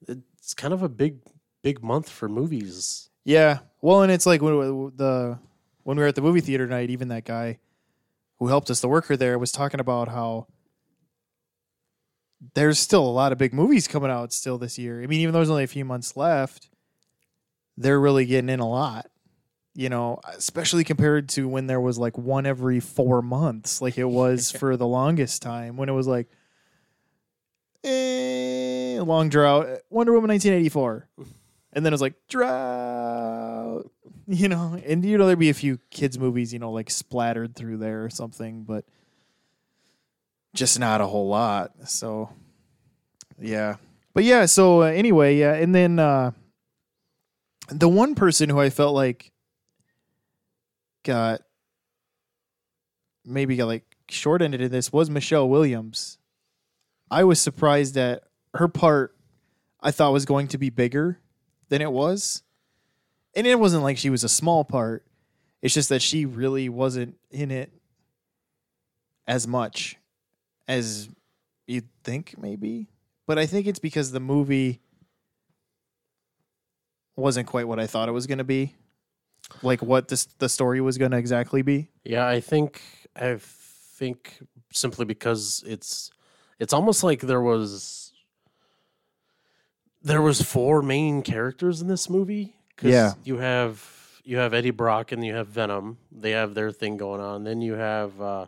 it's 0.09 0.55
kind 0.55 0.73
of 0.73 0.83
a 0.83 0.89
big 0.89 1.19
big 1.63 1.83
month 1.83 2.09
for 2.09 2.29
movies. 2.29 3.11
Yeah, 3.25 3.59
well, 3.83 4.03
and 4.03 4.11
it's 4.11 4.27
like 4.27 4.41
when 4.41 4.93
the 4.97 5.39
when 5.83 5.97
we 5.97 6.03
were 6.03 6.09
at 6.09 6.15
the 6.15 6.23
movie 6.23 6.41
theater 6.41 6.67
tonight, 6.67 6.91
even 6.91 7.09
that 7.09 7.25
guy 7.25 7.59
who 8.39 8.47
helped 8.47 8.71
us, 8.71 8.81
the 8.81 8.89
worker 8.89 9.17
there, 9.17 9.39
was 9.39 9.53
talking 9.53 9.81
about 9.81 10.09
how 10.09 10.47
there's 12.55 12.79
still 12.79 13.07
a 13.07 13.11
lot 13.11 13.33
of 13.33 13.39
big 13.39 13.53
movies 13.53 13.87
coming 13.87 14.11
out 14.11 14.33
still 14.33 14.57
this 14.57 14.79
year. 14.79 15.03
I 15.03 15.07
mean, 15.07 15.21
even 15.21 15.33
though 15.33 15.41
there's 15.41 15.51
only 15.51 15.65
a 15.65 15.69
few 15.69 15.85
months 15.85 16.17
left, 16.17 16.71
they're 17.81 18.01
really 18.01 18.27
getting 18.27 18.51
in 18.51 18.61
a 18.61 18.69
lot. 18.69 19.07
You 19.75 19.89
know, 19.89 20.21
especially 20.27 20.85
compared 20.85 21.29
to 21.31 21.49
when 21.49 21.67
there 21.67 21.81
was 21.81 21.97
like 21.97 22.19
one 22.19 22.45
every 22.45 22.81
four 22.81 23.23
months, 23.23 23.81
like 23.81 23.99
it 23.99 24.05
was 24.05 24.51
for 24.59 24.77
the 24.77 24.87
longest 24.87 25.43
time, 25.43 25.77
when 25.77 25.89
it 25.89 25.93
was 25.93 26.07
like 26.07 26.29
eh, 27.85 29.01
long 29.01 29.29
drought. 29.29 29.69
Wonder 29.89 30.13
Woman 30.13 30.29
1984. 30.29 31.09
And 31.73 31.87
then 31.87 31.93
it 31.93 31.95
was 31.95 32.01
like 32.01 32.15
drought, 32.29 33.85
you 34.27 34.49
know, 34.49 34.79
and 34.85 35.05
you 35.05 35.17
know 35.17 35.27
there'd 35.27 35.39
be 35.39 35.51
a 35.51 35.55
few 35.55 35.79
kids 35.91 36.19
movies, 36.19 36.53
you 36.53 36.59
know, 36.59 36.73
like 36.73 36.91
splattered 36.91 37.55
through 37.55 37.79
there 37.79 38.05
or 38.05 38.11
something, 38.11 38.65
but 38.65 38.85
just 40.53 40.81
not 40.81 41.01
a 41.01 41.07
whole 41.07 41.29
lot. 41.29 41.71
So, 41.87 42.31
yeah, 43.39 43.77
but 44.15 44.25
yeah. 44.25 44.47
So 44.47 44.83
uh, 44.83 44.87
anyway, 44.87 45.37
yeah, 45.37 45.55
and 45.55 45.73
then 45.73 46.01
uh, 46.01 46.33
the 47.71 47.89
one 47.89 48.15
person 48.15 48.49
who 48.49 48.61
I 48.61 48.71
felt 48.71 48.95
like 48.95 49.33
got 51.03 51.43
maybe 53.25 53.57
got 53.57 53.67
like 53.67 53.85
short 54.09 54.43
ended 54.43 54.61
in 54.61 54.71
this 54.71 54.93
was 54.93 55.09
Michelle 55.11 55.49
Williams. 55.49 56.19
I 57.11 57.25
was 57.25 57.41
surprised 57.41 57.95
that 57.95 58.25
her 58.55 58.69
part 58.69 59.17
I 59.81 59.91
thought 59.91 60.13
was 60.13 60.25
going 60.25 60.49
to 60.49 60.59
be 60.59 60.71
bigger 60.71 61.19
than 61.69 61.81
it 61.81 61.93
was. 61.93 62.43
And 63.35 63.47
it 63.47 63.59
wasn't 63.59 63.83
like 63.83 63.97
she 63.97 64.11
was 64.11 64.25
a 64.25 64.29
small 64.29 64.65
part. 64.65 65.05
It's 65.63 65.75
just 65.75 65.89
that 65.91 66.03
she 66.03 66.27
really 66.27 66.69
wasn't 66.69 67.17
in 67.31 67.51
it 67.51 67.73
as 69.27 69.47
much 69.47 69.97
as 70.67 71.09
you'd 71.67 71.89
think, 72.03 72.35
maybe. 72.39 72.89
But 73.27 73.39
I 73.39 73.47
think 73.47 73.67
it's 73.67 73.79
because 73.79 74.11
the 74.11 74.21
movie 74.21 74.81
wasn't 77.17 77.47
quite 77.47 77.67
what 77.69 77.79
I 77.81 77.87
thought 77.87 78.09
it 78.09 78.13
was 78.13 78.27
going 78.27 78.39
to 78.39 78.45
be. 78.45 78.75
Like 79.63 79.83
what 79.83 80.09
this, 80.09 80.27
the 80.39 80.49
story 80.49 80.81
was 80.81 80.97
going 80.99 81.11
to 81.11 81.17
exactly 81.17 81.63
be. 81.63 81.91
Yeah, 82.05 82.27
I 82.27 82.41
think 82.41 82.83
I 83.17 83.37
think 83.41 84.39
simply 84.73 85.05
because 85.05 85.65
it's 85.67 86.11
it's 86.59 86.73
almost 86.73 87.03
like 87.03 87.21
there 87.23 87.41
was 87.41 88.13
there 90.03 90.23
was 90.23 90.41
four 90.43 90.83
main 90.83 91.23
characters 91.23 91.81
in 91.81 91.89
this 91.89 92.09
movie. 92.09 92.57
'cause 92.77 92.91
Yeah. 92.91 93.13
you 93.25 93.39
have 93.39 94.23
you 94.25 94.37
have 94.39 94.55
Eddie 94.55 94.71
Brock 94.71 95.13
and 95.13 95.25
you 95.25 95.35
have 95.35 95.49
Venom. 95.49 95.99
They 96.13 96.31
have 96.31 96.55
their 96.55 96.71
thing 96.71 96.97
going 96.97 97.21
on. 97.21 97.45
Then 97.45 97.61
you 97.61 97.75
have 97.75 98.21
uh, 98.21 98.47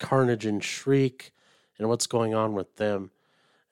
Carnage 0.00 0.44
and 0.46 0.62
Shriek, 0.64 1.32
and 1.78 1.88
what's 1.88 2.06
going 2.06 2.34
on 2.34 2.54
with 2.54 2.76
them. 2.76 3.10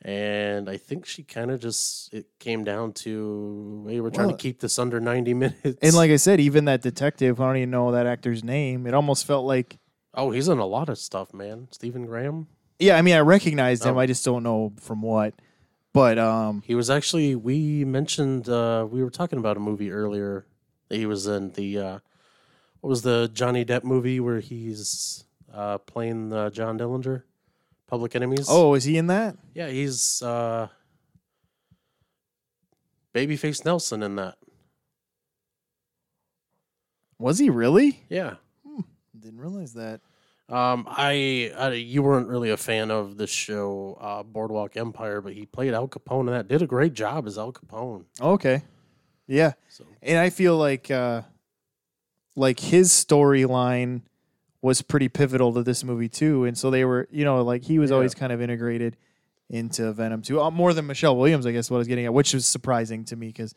And 0.04 0.68
I 0.68 0.78
think 0.78 1.06
she 1.06 1.22
kind 1.22 1.50
of 1.52 1.60
just 1.60 2.12
it 2.12 2.26
came 2.40 2.64
down 2.64 2.92
to 2.94 3.86
hey, 3.88 4.00
we're 4.00 4.10
trying 4.10 4.28
Well, 4.28 4.36
to 4.36 4.42
keep 4.42 4.60
this 4.60 4.78
under 4.78 5.00
ninety 5.00 5.32
minutes. 5.44 5.78
And 5.80 5.94
like 5.94 6.10
I 6.10 6.16
said, 6.16 6.40
even 6.40 6.64
that 6.64 6.82
detective, 6.82 7.40
I 7.40 7.46
don't 7.46 7.56
even 7.58 7.70
know 7.70 7.92
that 7.92 8.06
actor's 8.06 8.42
name. 8.42 8.86
It 8.86 8.94
almost 8.94 9.26
felt 9.26 9.46
like, 9.46 9.78
oh, 10.14 10.32
he's 10.32 10.48
in 10.48 10.58
a 10.58 10.66
lot 10.66 10.88
of 10.88 10.98
stuff, 10.98 11.32
man. 11.32 11.68
Stephen 11.70 12.04
Graham. 12.06 12.48
yeah, 12.80 12.96
I 12.96 13.02
mean, 13.02 13.14
I 13.14 13.20
recognized 13.20 13.84
him. 13.84 13.96
Oh. 13.96 14.00
I 14.00 14.06
just 14.06 14.24
don't 14.24 14.42
know 14.42 14.72
from 14.80 15.02
what. 15.02 15.34
But 15.92 16.18
um, 16.18 16.62
He 16.66 16.74
was 16.74 16.88
actually 16.90 17.36
we 17.36 17.84
mentioned 17.84 18.48
uh 18.48 18.86
we 18.90 19.04
were 19.04 19.10
talking 19.10 19.38
about 19.38 19.56
a 19.56 19.60
movie 19.60 19.92
earlier 19.92 20.46
that 20.88 20.96
he 20.96 21.06
was 21.06 21.26
in 21.28 21.52
the 21.52 21.78
uh 21.78 21.98
what 22.80 22.88
was 22.90 23.02
the 23.02 23.30
Johnny 23.32 23.64
Depp 23.64 23.84
movie 23.84 24.18
where 24.18 24.40
he's 24.40 25.24
uh 25.54 25.78
playing 25.78 26.32
uh, 26.32 26.50
John 26.50 26.76
Dillinger, 26.78 27.22
Public 27.92 28.16
Enemies. 28.16 28.46
oh, 28.48 28.72
is 28.72 28.84
he 28.84 28.96
in 28.96 29.08
that? 29.08 29.36
yeah, 29.52 29.68
he's 29.68 30.22
uh 30.22 30.66
Babyface 33.14 33.66
Nelson 33.66 34.02
in 34.02 34.16
that. 34.16 34.36
Was 37.18 37.38
he 37.38 37.50
really? 37.50 38.00
Yeah. 38.08 38.36
Didn't 39.20 39.40
realize 39.40 39.74
that. 39.74 40.00
Um, 40.48 40.86
I, 40.88 41.52
I 41.56 41.72
you 41.74 42.02
weren't 42.02 42.28
really 42.28 42.48
a 42.48 42.56
fan 42.56 42.90
of 42.90 43.18
the 43.18 43.26
show 43.26 43.98
uh, 44.00 44.22
Boardwalk 44.22 44.78
Empire, 44.78 45.20
but 45.20 45.34
he 45.34 45.44
played 45.44 45.74
Al 45.74 45.86
Capone 45.86 46.20
and 46.20 46.28
that 46.30 46.48
did 46.48 46.62
a 46.62 46.66
great 46.66 46.94
job 46.94 47.26
as 47.26 47.36
Al 47.36 47.52
Capone. 47.52 48.06
Okay. 48.22 48.62
Yeah. 49.26 49.52
So 49.68 49.84
And 50.02 50.18
I 50.18 50.30
feel 50.30 50.56
like 50.56 50.90
uh 50.90 51.22
like 52.36 52.58
his 52.58 52.90
storyline 52.90 54.00
was 54.62 54.80
pretty 54.80 55.08
pivotal 55.08 55.52
to 55.52 55.62
this 55.62 55.82
movie 55.84 56.08
too. 56.08 56.44
And 56.44 56.56
so 56.56 56.70
they 56.70 56.84
were, 56.84 57.08
you 57.10 57.24
know, 57.24 57.42
like 57.42 57.64
he 57.64 57.78
was 57.78 57.90
Yeah. 57.90 57.96
always 57.96 58.14
kind 58.14 58.32
of 58.32 58.40
integrated 58.40 58.96
into 59.50 59.92
Venom 59.92 60.22
too. 60.22 60.40
Uh, 60.40 60.50
more 60.50 60.72
than 60.72 60.86
Michelle 60.86 61.16
Williams, 61.16 61.44
I 61.46 61.52
guess 61.52 61.68
what 61.70 61.76
I 61.76 61.78
was 61.78 61.88
getting 61.88 62.04
at, 62.06 62.14
which 62.14 62.32
was 62.32 62.46
surprising 62.46 63.04
to 63.06 63.16
me 63.16 63.26
because 63.26 63.54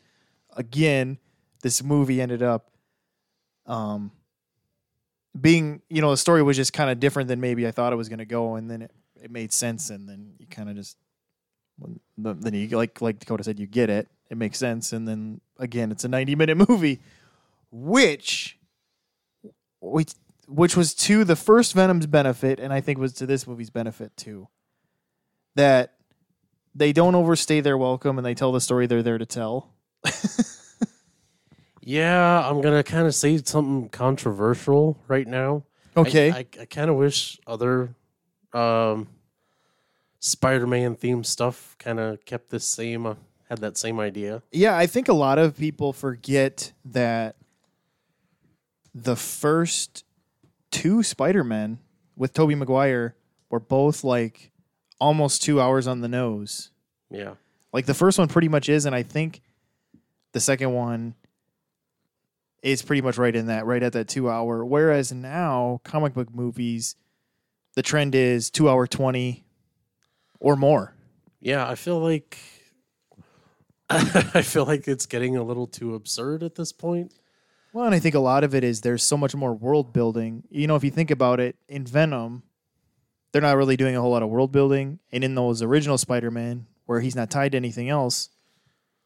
again, 0.56 1.18
this 1.62 1.82
movie 1.82 2.20
ended 2.20 2.42
up 2.42 2.70
um 3.66 4.10
being, 5.40 5.80
you 5.90 6.00
know, 6.02 6.10
the 6.10 6.16
story 6.16 6.42
was 6.42 6.56
just 6.56 6.72
kind 6.72 6.90
of 6.90 6.98
different 6.98 7.28
than 7.28 7.40
maybe 7.40 7.66
I 7.66 7.70
thought 7.70 7.92
it 7.92 7.96
was 7.96 8.08
going 8.08 8.18
to 8.20 8.24
go 8.24 8.54
and 8.56 8.70
then 8.70 8.82
it, 8.82 8.90
it 9.22 9.30
made 9.30 9.52
sense 9.52 9.90
and 9.90 10.08
then 10.08 10.32
you 10.38 10.46
kind 10.46 10.68
of 10.68 10.76
just 10.76 10.96
then 12.16 12.54
you 12.54 12.68
like 12.68 13.00
like 13.00 13.18
Dakota 13.18 13.44
said 13.44 13.58
you 13.60 13.66
get 13.66 13.90
it. 13.90 14.08
It 14.30 14.36
makes 14.38 14.58
sense 14.58 14.92
and 14.92 15.06
then 15.06 15.40
again, 15.58 15.92
it's 15.92 16.04
a 16.04 16.08
90 16.08 16.34
minute 16.34 16.56
movie 16.68 17.00
which 17.70 18.58
which 19.80 20.12
which 20.46 20.76
was 20.76 20.94
to 20.94 21.24
the 21.24 21.36
first 21.36 21.74
Venom's 21.74 22.06
benefit, 22.06 22.60
and 22.60 22.72
I 22.72 22.80
think 22.80 22.98
was 22.98 23.12
to 23.14 23.26
this 23.26 23.46
movie's 23.46 23.70
benefit 23.70 24.16
too. 24.16 24.48
That 25.54 25.94
they 26.74 26.92
don't 26.92 27.14
overstay 27.14 27.60
their 27.60 27.78
welcome 27.78 28.18
and 28.18 28.26
they 28.26 28.34
tell 28.34 28.52
the 28.52 28.60
story 28.60 28.86
they're 28.86 29.02
there 29.02 29.18
to 29.18 29.26
tell. 29.26 29.70
yeah, 31.80 32.48
I'm 32.48 32.60
gonna 32.60 32.82
kind 32.82 33.06
of 33.06 33.14
say 33.14 33.38
something 33.38 33.88
controversial 33.88 34.98
right 35.08 35.26
now. 35.26 35.64
I- 35.96 36.00
Okay. 36.00 36.30
I, 36.30 36.44
I, 36.60 36.64
kind 36.66 36.90
of 36.90 36.96
wish 36.96 37.40
other 37.46 37.94
um, 38.52 39.08
Spider-Man 40.20 40.94
themed 40.96 41.24
stuff 41.24 41.74
kind 41.78 41.98
of 41.98 42.22
kept 42.26 42.50
this 42.50 42.66
same 42.66 43.06
uh, 43.06 43.14
had 43.48 43.60
that 43.60 43.78
same 43.78 43.98
idea. 43.98 44.42
yeah, 44.52 44.76
I 44.76 44.86
think 44.86 45.08
a 45.08 45.14
lot 45.14 45.38
of 45.38 45.56
people 45.56 45.94
forget 45.94 46.72
that 46.84 47.36
the 48.94 49.16
first 49.16 50.04
two 50.70 51.02
Spider-Men 51.02 51.78
with 52.16 52.32
Tobey 52.32 52.54
Maguire 52.54 53.14
were 53.50 53.60
both 53.60 54.04
like 54.04 54.50
almost 55.00 55.42
two 55.42 55.60
hours 55.60 55.86
on 55.86 56.00
the 56.00 56.08
nose. 56.08 56.70
Yeah. 57.10 57.34
Like 57.72 57.86
the 57.86 57.94
first 57.94 58.18
one 58.18 58.28
pretty 58.28 58.48
much 58.48 58.68
is, 58.68 58.86
and 58.86 58.94
I 58.94 59.02
think 59.02 59.42
the 60.32 60.40
second 60.40 60.72
one 60.72 61.14
is 62.62 62.82
pretty 62.82 63.02
much 63.02 63.18
right 63.18 63.34
in 63.34 63.46
that, 63.46 63.66
right 63.66 63.82
at 63.82 63.92
that 63.92 64.08
two 64.08 64.30
hour. 64.30 64.64
Whereas 64.64 65.12
now, 65.12 65.80
comic 65.84 66.14
book 66.14 66.34
movies, 66.34 66.96
the 67.74 67.82
trend 67.82 68.14
is 68.14 68.50
two 68.50 68.68
hour 68.68 68.86
twenty 68.86 69.44
or 70.40 70.56
more. 70.56 70.94
Yeah, 71.40 71.68
I 71.68 71.74
feel 71.74 72.00
like 72.00 72.38
I 73.90 74.42
feel 74.42 74.64
like 74.64 74.88
it's 74.88 75.06
getting 75.06 75.36
a 75.36 75.42
little 75.42 75.66
too 75.66 75.94
absurd 75.94 76.42
at 76.42 76.54
this 76.54 76.72
point. 76.72 77.12
Well, 77.76 77.84
and 77.84 77.94
I 77.94 77.98
think 77.98 78.14
a 78.14 78.20
lot 78.20 78.42
of 78.42 78.54
it 78.54 78.64
is 78.64 78.80
there's 78.80 79.02
so 79.02 79.18
much 79.18 79.34
more 79.34 79.52
world 79.52 79.92
building. 79.92 80.44
You 80.48 80.66
know, 80.66 80.76
if 80.76 80.82
you 80.82 80.90
think 80.90 81.10
about 81.10 81.40
it, 81.40 81.56
in 81.68 81.84
Venom, 81.84 82.42
they're 83.30 83.42
not 83.42 83.58
really 83.58 83.76
doing 83.76 83.94
a 83.94 84.00
whole 84.00 84.12
lot 84.12 84.22
of 84.22 84.30
world 84.30 84.50
building, 84.50 84.98
and 85.12 85.22
in 85.22 85.34
those 85.34 85.60
original 85.60 85.98
Spider-Man, 85.98 86.64
where 86.86 87.00
he's 87.00 87.14
not 87.14 87.28
tied 87.28 87.52
to 87.52 87.56
anything 87.58 87.90
else, 87.90 88.30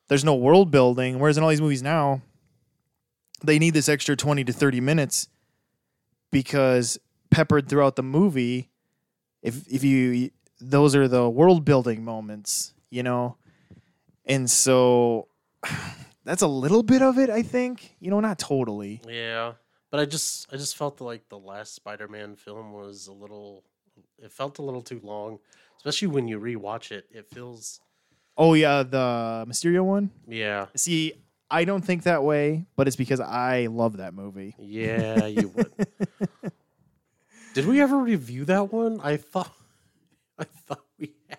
there's 0.07 0.25
no 0.25 0.37
world 0.37 0.71
building. 0.71 1.19
Whereas 1.19 1.37
in 1.37 1.43
all 1.43 1.49
these 1.49 1.61
movies 1.61 1.83
now, 1.83 2.23
they 3.43 3.59
need 3.59 3.75
this 3.75 3.89
extra 3.89 4.15
twenty 4.15 4.45
to 4.45 4.53
thirty 4.53 4.81
minutes 4.81 5.27
because 6.31 6.97
peppered 7.29 7.69
throughout 7.69 7.97
the 7.97 8.05
movie, 8.05 8.71
if 9.43 9.67
if 9.67 9.83
you 9.83 10.31
those 10.61 10.95
are 10.95 11.09
the 11.09 11.29
world 11.29 11.65
building 11.65 12.05
moments, 12.05 12.73
you 12.89 13.03
know, 13.03 13.37
and 14.27 14.49
so 14.49 15.27
that's 16.25 16.43
a 16.43 16.47
little 16.49 16.83
bit 16.83 17.03
of 17.03 17.19
it, 17.19 17.31
I 17.31 17.43
think. 17.43 17.97
You 18.01 18.11
know, 18.11 18.21
not 18.21 18.39
totally. 18.39 19.01
Yeah, 19.09 19.55
but 19.91 20.01
I 20.01 20.05
just 20.05 20.53
I 20.53 20.57
just 20.57 20.77
felt 20.77 21.01
like 21.01 21.29
the 21.29 21.39
last 21.39 21.75
Spider-Man 21.75 22.37
film 22.37 22.73
was 22.73 23.07
a 23.07 23.13
little 23.13 23.65
it 24.19 24.31
felt 24.33 24.59
a 24.59 24.63
little 24.63 24.83
too 24.83 25.01
long, 25.03 25.39
especially 25.77 26.09
when 26.09 26.29
you 26.29 26.39
rewatch 26.39 26.91
it. 26.93 27.07
It 27.11 27.27
feels 27.29 27.81
Oh 28.37 28.55
yeah, 28.55 28.83
the 28.83 29.45
Mysterio 29.49 29.85
one. 29.85 30.11
yeah. 30.27 30.67
See, 30.77 31.13
I 31.51 31.65
don't 31.65 31.85
think 31.85 32.05
that 32.05 32.23
way, 32.23 32.65
but 32.77 32.87
it's 32.87 32.97
because 32.97 33.21
I 33.21 33.67
love 33.67 33.97
that 33.99 34.15
movie. 34.15 34.55
Yeah, 34.59 35.27
you 35.27 35.49
would. 35.57 35.73
Did 37.55 37.67
we 37.67 37.81
ever 37.81 37.99
review 37.99 38.45
that 38.45 38.73
one? 38.73 39.01
I 39.03 39.17
thought 39.17 39.53
I 40.39 40.45
thought 40.45 40.85
we 40.99 41.15
had. 41.29 41.39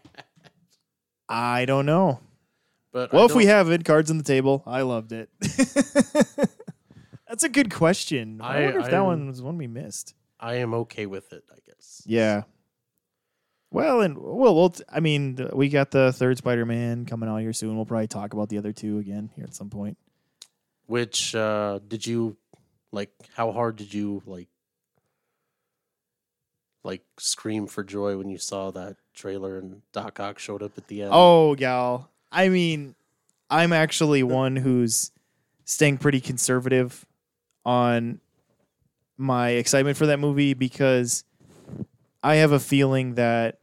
I 1.29 1.63
don't 1.65 1.85
know. 1.85 2.19
But 2.91 3.13
Well, 3.13 3.25
if 3.25 3.35
we 3.35 3.45
haven't, 3.45 3.85
cards 3.85 4.11
on 4.11 4.17
the 4.17 4.23
table. 4.23 4.63
I 4.65 4.81
loved 4.81 5.11
it. 5.13 5.29
That's 7.27 7.43
a 7.43 7.49
good 7.49 7.73
question. 7.73 8.41
I, 8.41 8.57
I- 8.57 8.65
wonder 8.65 8.79
if 8.79 8.85
that 8.85 8.93
I'm- 8.95 9.05
one 9.05 9.27
was 9.27 9.41
one 9.41 9.57
we 9.57 9.67
missed. 9.67 10.13
I 10.39 10.55
am 10.55 10.73
okay 10.73 11.05
with 11.05 11.31
it, 11.33 11.43
I 11.51 11.57
guess. 11.67 12.01
Yeah. 12.05 12.43
Well, 13.69 14.01
and 14.01 14.17
well, 14.17 14.53
we'll. 14.55 14.73
I 14.89 14.99
mean, 14.99 15.37
we 15.53 15.69
got 15.69 15.91
the 15.91 16.11
third 16.11 16.37
Spider-Man 16.37 17.05
coming 17.05 17.29
out 17.29 17.37
here 17.37 17.53
soon. 17.53 17.75
We'll 17.77 17.85
probably 17.85 18.07
talk 18.07 18.33
about 18.33 18.49
the 18.49 18.57
other 18.57 18.73
two 18.73 18.97
again 18.97 19.29
here 19.35 19.45
at 19.45 19.53
some 19.55 19.69
point. 19.69 19.97
Which 20.87 21.33
uh 21.35 21.79
did 21.87 22.05
you 22.05 22.35
like 22.91 23.11
how 23.35 23.53
hard 23.53 23.77
did 23.77 23.93
you 23.93 24.21
like 24.25 24.49
like 26.83 27.03
scream 27.17 27.67
for 27.67 27.83
joy 27.83 28.17
when 28.17 28.29
you 28.29 28.37
saw 28.37 28.71
that 28.71 28.97
trailer 29.13 29.57
and 29.57 29.81
Doc 29.93 30.19
Ock 30.19 30.37
showed 30.39 30.61
up 30.63 30.77
at 30.77 30.87
the 30.87 31.03
end? 31.03 31.11
Oh, 31.13 31.55
gal. 31.55 32.09
I 32.31 32.49
mean, 32.49 32.95
I'm 33.49 33.73
actually 33.73 34.23
one 34.23 34.55
who's 34.55 35.11
staying 35.65 35.97
pretty 35.97 36.21
conservative 36.21 37.05
on 37.65 38.19
my 39.17 39.49
excitement 39.49 39.97
for 39.97 40.07
that 40.07 40.19
movie 40.19 40.53
because 40.53 41.23
I 42.23 42.35
have 42.35 42.51
a 42.51 42.59
feeling 42.59 43.15
that 43.15 43.59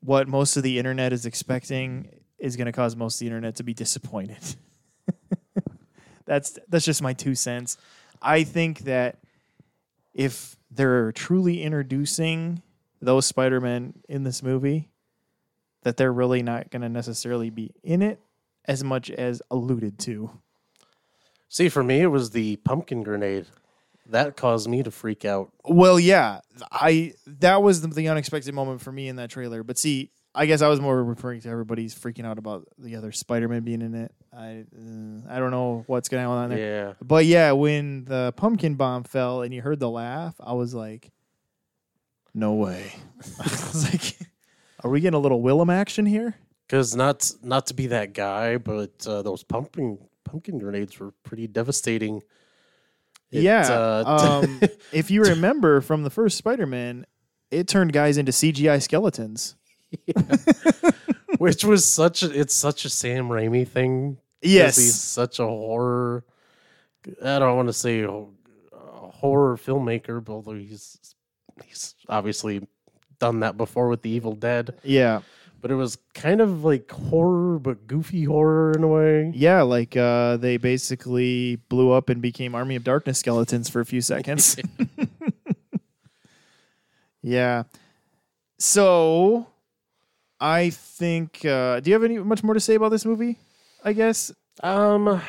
what 0.00 0.28
most 0.28 0.56
of 0.56 0.62
the 0.62 0.78
internet 0.78 1.12
is 1.12 1.26
expecting 1.26 2.08
is 2.38 2.56
going 2.56 2.66
to 2.66 2.72
cause 2.72 2.96
most 2.96 3.16
of 3.16 3.20
the 3.20 3.26
internet 3.26 3.56
to 3.56 3.62
be 3.62 3.74
disappointed. 3.74 4.56
that's 6.24 6.58
that's 6.68 6.84
just 6.84 7.02
my 7.02 7.12
two 7.12 7.34
cents. 7.34 7.76
I 8.20 8.44
think 8.44 8.80
that 8.80 9.18
if 10.14 10.56
they're 10.70 11.12
truly 11.12 11.62
introducing 11.62 12.62
those 13.00 13.26
Spider-Men 13.26 13.94
in 14.08 14.22
this 14.22 14.42
movie, 14.42 14.91
that 15.82 15.96
they're 15.96 16.12
really 16.12 16.42
not 16.42 16.70
going 16.70 16.82
to 16.82 16.88
necessarily 16.88 17.50
be 17.50 17.72
in 17.82 18.02
it 18.02 18.20
as 18.64 18.84
much 18.84 19.10
as 19.10 19.42
alluded 19.50 19.98
to. 20.00 20.30
See, 21.48 21.68
for 21.68 21.82
me 21.82 22.00
it 22.00 22.06
was 22.06 22.30
the 22.30 22.56
pumpkin 22.56 23.02
grenade. 23.02 23.46
That 24.06 24.36
caused 24.36 24.68
me 24.68 24.82
to 24.82 24.90
freak 24.90 25.24
out. 25.24 25.52
Well, 25.64 25.98
yeah, 25.98 26.40
I 26.70 27.14
that 27.26 27.62
was 27.62 27.82
the, 27.82 27.88
the 27.88 28.08
unexpected 28.08 28.52
moment 28.54 28.80
for 28.80 28.90
me 28.90 29.08
in 29.08 29.16
that 29.16 29.30
trailer. 29.30 29.62
But 29.62 29.78
see, 29.78 30.10
I 30.34 30.46
guess 30.46 30.60
I 30.62 30.68
was 30.68 30.80
more 30.80 31.02
referring 31.04 31.40
to 31.42 31.48
everybody's 31.50 31.94
freaking 31.94 32.24
out 32.24 32.38
about 32.38 32.66
the 32.78 32.96
other 32.96 33.12
Spider-Man 33.12 33.62
being 33.62 33.82
in 33.82 33.94
it. 33.94 34.12
I 34.32 34.64
uh, 34.76 35.28
I 35.28 35.38
don't 35.38 35.50
know 35.50 35.84
what's 35.86 36.08
going 36.08 36.24
on 36.24 36.50
there. 36.50 36.58
Yeah. 36.58 36.92
But 37.00 37.26
yeah, 37.26 37.52
when 37.52 38.04
the 38.04 38.32
pumpkin 38.36 38.74
bomb 38.74 39.04
fell 39.04 39.42
and 39.42 39.54
you 39.54 39.62
heard 39.62 39.78
the 39.78 39.90
laugh, 39.90 40.34
I 40.40 40.54
was 40.54 40.74
like, 40.74 41.12
No 42.34 42.54
way. 42.54 42.92
I 43.38 43.42
was 43.42 43.92
like, 43.92 44.16
are 44.84 44.90
we 44.90 45.00
getting 45.00 45.16
a 45.16 45.20
little 45.20 45.40
Willem 45.40 45.70
action 45.70 46.06
here? 46.06 46.34
Because 46.66 46.94
not 46.96 47.30
not 47.42 47.66
to 47.66 47.74
be 47.74 47.88
that 47.88 48.14
guy, 48.14 48.56
but 48.56 49.06
uh, 49.06 49.22
those 49.22 49.42
pumpkin 49.42 49.98
pumpkin 50.24 50.58
grenades 50.58 50.98
were 50.98 51.12
pretty 51.22 51.46
devastating. 51.46 52.22
It, 53.30 53.42
yeah. 53.42 53.66
uh, 53.68 54.42
um, 54.44 54.60
if 54.92 55.10
you 55.10 55.22
remember 55.22 55.80
from 55.80 56.02
the 56.02 56.10
first 56.10 56.36
Spider-Man, 56.36 57.06
it 57.50 57.66
turned 57.68 57.92
guys 57.92 58.18
into 58.18 58.32
CGI 58.32 58.82
skeletons. 58.82 59.56
which 61.38 61.64
was 61.64 61.84
such 61.84 62.22
a 62.22 62.30
it's 62.30 62.54
such 62.54 62.84
a 62.84 62.88
Sam 62.88 63.28
Raimi 63.28 63.66
thing. 63.66 64.18
Yes. 64.40 64.76
he's 64.76 64.94
such 64.94 65.38
a 65.38 65.46
horror. 65.46 66.24
I 67.22 67.38
don't 67.38 67.56
want 67.56 67.68
to 67.68 67.72
say 67.72 68.00
a 68.00 68.10
a 68.10 69.10
horror 69.10 69.56
filmmaker, 69.56 70.24
but 70.24 70.32
although 70.32 70.54
he's 70.54 71.14
he's 71.64 71.94
obviously 72.08 72.66
done 73.22 73.38
that 73.40 73.56
before 73.56 73.88
with 73.88 74.02
the 74.02 74.10
Evil 74.10 74.34
Dead. 74.34 74.74
Yeah. 74.82 75.20
But 75.60 75.70
it 75.70 75.76
was 75.76 75.96
kind 76.12 76.40
of 76.40 76.64
like 76.64 76.90
horror, 76.90 77.60
but 77.60 77.86
goofy 77.86 78.24
horror 78.24 78.72
in 78.72 78.82
a 78.82 78.88
way. 78.88 79.30
Yeah, 79.32 79.62
like 79.62 79.96
uh, 79.96 80.38
they 80.38 80.56
basically 80.56 81.56
blew 81.68 81.92
up 81.92 82.08
and 82.08 82.20
became 82.20 82.56
Army 82.56 82.74
of 82.74 82.82
Darkness 82.82 83.20
skeletons 83.20 83.68
for 83.68 83.80
a 83.80 83.86
few 83.86 84.00
seconds. 84.00 84.56
yeah. 87.22 87.62
So 88.58 89.46
I 90.40 90.70
think 90.70 91.44
uh, 91.44 91.78
do 91.78 91.90
you 91.90 91.94
have 91.94 92.02
any 92.02 92.18
much 92.18 92.42
more 92.42 92.54
to 92.54 92.60
say 92.60 92.74
about 92.74 92.88
this 92.88 93.04
movie? 93.04 93.38
I 93.84 93.92
guess. 93.92 94.32
Um, 94.64 95.22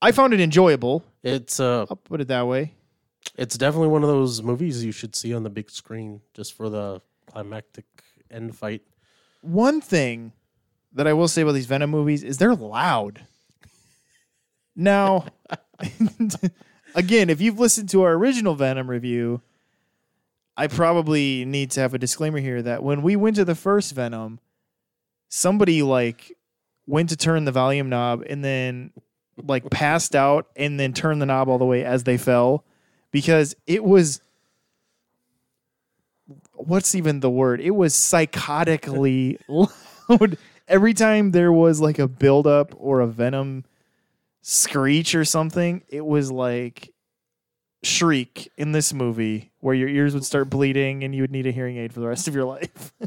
I 0.00 0.12
found 0.12 0.32
it 0.32 0.40
enjoyable. 0.40 1.02
it's 1.24 1.58
uh, 1.58 1.86
I'll 1.90 1.96
put 1.96 2.20
it 2.20 2.28
that 2.28 2.46
way. 2.46 2.74
It's 3.34 3.58
definitely 3.58 3.88
one 3.88 4.02
of 4.02 4.08
those 4.08 4.42
movies 4.42 4.84
you 4.84 4.92
should 4.92 5.14
see 5.16 5.34
on 5.34 5.42
the 5.42 5.50
big 5.50 5.70
screen 5.70 6.20
just 6.34 6.54
for 6.54 6.68
the 6.68 7.00
climactic 7.26 7.84
end 8.30 8.56
fight. 8.56 8.82
One 9.42 9.80
thing 9.80 10.32
that 10.92 11.06
I 11.06 11.12
will 11.12 11.28
say 11.28 11.42
about 11.42 11.52
these 11.52 11.66
Venom 11.66 11.90
movies 11.90 12.22
is 12.22 12.38
they're 12.38 12.54
loud. 12.54 13.26
Now, 14.74 15.26
again, 16.94 17.30
if 17.30 17.40
you've 17.40 17.58
listened 17.58 17.88
to 17.90 18.02
our 18.02 18.12
original 18.12 18.54
Venom 18.54 18.88
review, 18.88 19.42
I 20.56 20.66
probably 20.68 21.44
need 21.44 21.70
to 21.72 21.80
have 21.80 21.94
a 21.94 21.98
disclaimer 21.98 22.38
here 22.38 22.62
that 22.62 22.82
when 22.82 23.02
we 23.02 23.16
went 23.16 23.36
to 23.36 23.44
the 23.44 23.54
first 23.54 23.94
Venom, 23.94 24.40
somebody 25.28 25.82
like 25.82 26.32
went 26.86 27.10
to 27.10 27.16
turn 27.16 27.44
the 27.44 27.52
volume 27.52 27.88
knob 27.88 28.24
and 28.28 28.44
then 28.44 28.92
like 29.42 29.68
passed 29.70 30.16
out 30.16 30.46
and 30.56 30.80
then 30.80 30.92
turned 30.92 31.20
the 31.20 31.26
knob 31.26 31.48
all 31.48 31.58
the 31.58 31.64
way 31.64 31.84
as 31.84 32.04
they 32.04 32.16
fell 32.16 32.64
because 33.10 33.54
it 33.66 33.84
was 33.84 34.20
what's 36.54 36.94
even 36.94 37.20
the 37.20 37.30
word? 37.30 37.60
It 37.60 37.70
was 37.70 37.94
psychotically 37.94 39.38
loud. 39.48 40.38
Every 40.68 40.94
time 40.94 41.30
there 41.30 41.52
was 41.52 41.80
like 41.80 41.98
a 41.98 42.08
buildup 42.08 42.74
or 42.76 43.00
a 43.00 43.06
venom 43.06 43.64
screech 44.42 45.14
or 45.14 45.24
something, 45.24 45.82
it 45.88 46.04
was 46.04 46.30
like 46.30 46.92
shriek 47.82 48.50
in 48.56 48.72
this 48.72 48.92
movie 48.92 49.52
where 49.60 49.74
your 49.74 49.88
ears 49.88 50.14
would 50.14 50.24
start 50.24 50.50
bleeding 50.50 51.04
and 51.04 51.14
you 51.14 51.22
would 51.22 51.30
need 51.30 51.46
a 51.46 51.52
hearing 51.52 51.76
aid 51.76 51.92
for 51.92 52.00
the 52.00 52.08
rest 52.08 52.26
of 52.26 52.34
your 52.34 52.44
life. 52.44 52.92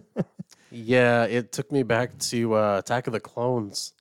Yeah, 0.71 1.23
it 1.23 1.51
took 1.51 1.71
me 1.71 1.83
back 1.83 2.17
to 2.19 2.55
uh, 2.55 2.77
Attack 2.79 3.07
of 3.07 3.13
the 3.13 3.19
Clones. 3.19 3.93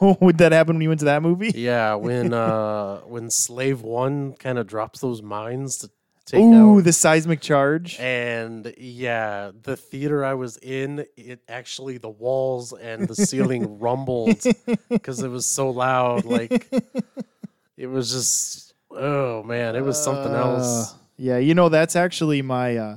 Oh, 0.00 0.16
would 0.20 0.38
that 0.38 0.52
happen 0.52 0.76
when 0.76 0.82
you 0.82 0.88
went 0.88 1.00
to 1.00 1.06
that 1.06 1.22
movie? 1.22 1.52
Yeah, 1.54 1.94
when 2.06 2.32
uh, 2.32 2.98
when 3.00 3.30
Slave 3.30 3.82
One 3.82 4.34
kind 4.34 4.58
of 4.58 4.66
drops 4.66 5.00
those 5.00 5.22
mines 5.22 5.78
to 5.78 5.90
take 6.26 6.40
Ooh, 6.42 6.78
out. 6.78 6.84
the 6.84 6.92
seismic 6.92 7.40
charge. 7.40 7.96
and 8.00 8.74
yeah, 8.78 9.52
the 9.62 9.76
theater 9.76 10.24
I 10.24 10.34
was 10.34 10.56
in, 10.56 11.06
it 11.16 11.40
actually 11.48 11.98
the 11.98 12.08
walls 12.10 12.72
and 12.72 13.06
the 13.06 13.14
ceiling 13.14 13.78
rumbled 13.80 14.44
because 14.90 15.22
it 15.22 15.28
was 15.28 15.46
so 15.46 15.70
loud. 15.70 16.24
Like 16.24 16.66
it 17.76 17.86
was 17.86 18.10
just, 18.10 18.74
oh 18.90 19.42
man, 19.44 19.76
it 19.76 19.82
was 19.84 20.02
something 20.02 20.32
else. 20.34 20.92
Uh, 20.94 20.96
yeah, 21.18 21.38
you 21.38 21.54
know 21.54 21.68
that's 21.68 21.94
actually 21.96 22.42
my 22.42 22.76
uh 22.76 22.96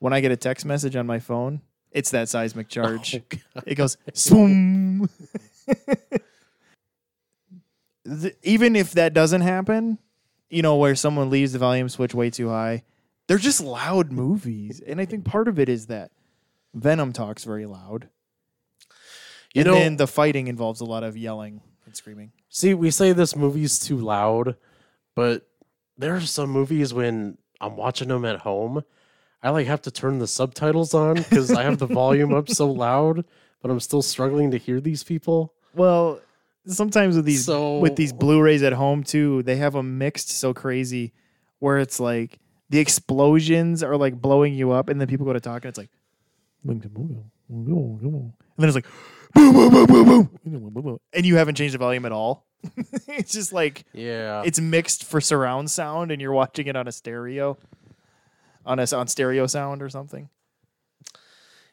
when 0.00 0.12
I 0.12 0.20
get 0.20 0.30
a 0.32 0.36
text 0.36 0.66
message 0.66 0.94
on 0.96 1.06
my 1.06 1.18
phone, 1.20 1.62
it's 1.92 2.10
that 2.10 2.28
seismic 2.28 2.68
charge. 2.68 3.14
Oh, 3.56 3.60
It 3.64 3.76
goes 3.76 3.96
swoom. 4.12 5.08
Even 8.42 8.76
if 8.76 8.92
that 8.92 9.12
doesn't 9.14 9.40
happen, 9.40 9.98
you 10.48 10.62
know, 10.62 10.76
where 10.76 10.94
someone 10.94 11.30
leaves 11.30 11.52
the 11.52 11.58
volume 11.58 11.88
switch 11.88 12.14
way 12.14 12.30
too 12.30 12.48
high, 12.48 12.84
they're 13.26 13.38
just 13.38 13.60
loud 13.60 14.12
movies. 14.12 14.80
And 14.80 15.00
I 15.00 15.04
think 15.04 15.24
part 15.24 15.48
of 15.48 15.58
it 15.58 15.68
is 15.68 15.86
that 15.86 16.12
Venom 16.72 17.12
talks 17.12 17.44
very 17.44 17.66
loud. 17.66 18.08
You 19.54 19.62
and 19.62 19.66
know, 19.66 19.74
then 19.74 19.96
the 19.96 20.06
fighting 20.06 20.46
involves 20.46 20.80
a 20.80 20.84
lot 20.84 21.02
of 21.02 21.16
yelling 21.16 21.62
and 21.84 21.96
screaming. 21.96 22.32
See, 22.48 22.74
we 22.74 22.90
say 22.90 23.12
this 23.12 23.34
movie's 23.34 23.78
too 23.78 23.96
loud, 23.96 24.56
but 25.14 25.48
there 25.98 26.14
are 26.14 26.20
some 26.20 26.50
movies 26.50 26.92
when 26.94 27.38
I'm 27.60 27.76
watching 27.76 28.08
them 28.08 28.24
at 28.24 28.40
home, 28.40 28.84
I 29.42 29.50
like 29.50 29.66
have 29.66 29.82
to 29.82 29.90
turn 29.90 30.18
the 30.18 30.26
subtitles 30.26 30.94
on 30.94 31.16
because 31.16 31.52
I 31.52 31.62
have 31.62 31.78
the 31.78 31.86
volume 32.02 32.34
up 32.34 32.48
so 32.48 32.70
loud, 32.70 33.24
but 33.62 33.70
I'm 33.70 33.80
still 33.80 34.02
struggling 34.02 34.50
to 34.50 34.58
hear 34.58 34.80
these 34.80 35.04
people. 35.04 35.54
Well, 35.76 36.20
sometimes 36.66 37.16
with 37.16 37.24
these 37.26 37.44
So- 37.44 37.78
with 37.78 37.96
these 37.96 38.12
Blu-rays 38.12 38.62
at 38.62 38.72
home 38.72 39.04
too, 39.04 39.42
they 39.44 39.56
have 39.56 39.74
them 39.74 39.98
mixed 39.98 40.30
so 40.30 40.52
crazy 40.54 41.12
where 41.58 41.78
it's 41.78 42.00
like 42.00 42.38
the 42.70 42.78
explosions 42.78 43.82
are 43.82 43.96
like 43.96 44.20
blowing 44.20 44.54
you 44.54 44.72
up, 44.72 44.88
and 44.88 45.00
then 45.00 45.06
people 45.08 45.26
go 45.26 45.32
to 45.34 45.40
talk, 45.40 45.64
and 45.64 45.68
it's 45.68 45.78
like, 45.78 45.90
and 46.66 46.82
then 46.82 48.68
it's 48.68 48.74
like, 48.74 48.86
boom, 49.34 49.52
boom, 49.52 49.70
boom, 49.70 49.86
boom, 49.86 50.30
boom, 50.44 50.70
boom, 50.72 50.82
boom, 50.82 50.98
and 51.12 51.24
you 51.26 51.36
haven't 51.36 51.54
changed 51.54 51.74
the 51.74 51.78
volume 51.78 52.04
at 52.06 52.12
all. 52.12 52.46
it's 53.06 53.32
just 53.32 53.52
like 53.52 53.84
Yeah. 53.92 54.42
it's 54.44 54.58
mixed 54.58 55.04
for 55.04 55.20
surround 55.20 55.70
sound, 55.70 56.10
and 56.10 56.20
you're 56.20 56.32
watching 56.32 56.66
it 56.66 56.74
on 56.76 56.88
a 56.88 56.92
stereo, 56.92 57.56
on 58.64 58.78
a 58.80 58.86
on 58.96 59.06
stereo 59.08 59.46
sound 59.46 59.82
or 59.82 59.88
something. 59.90 60.28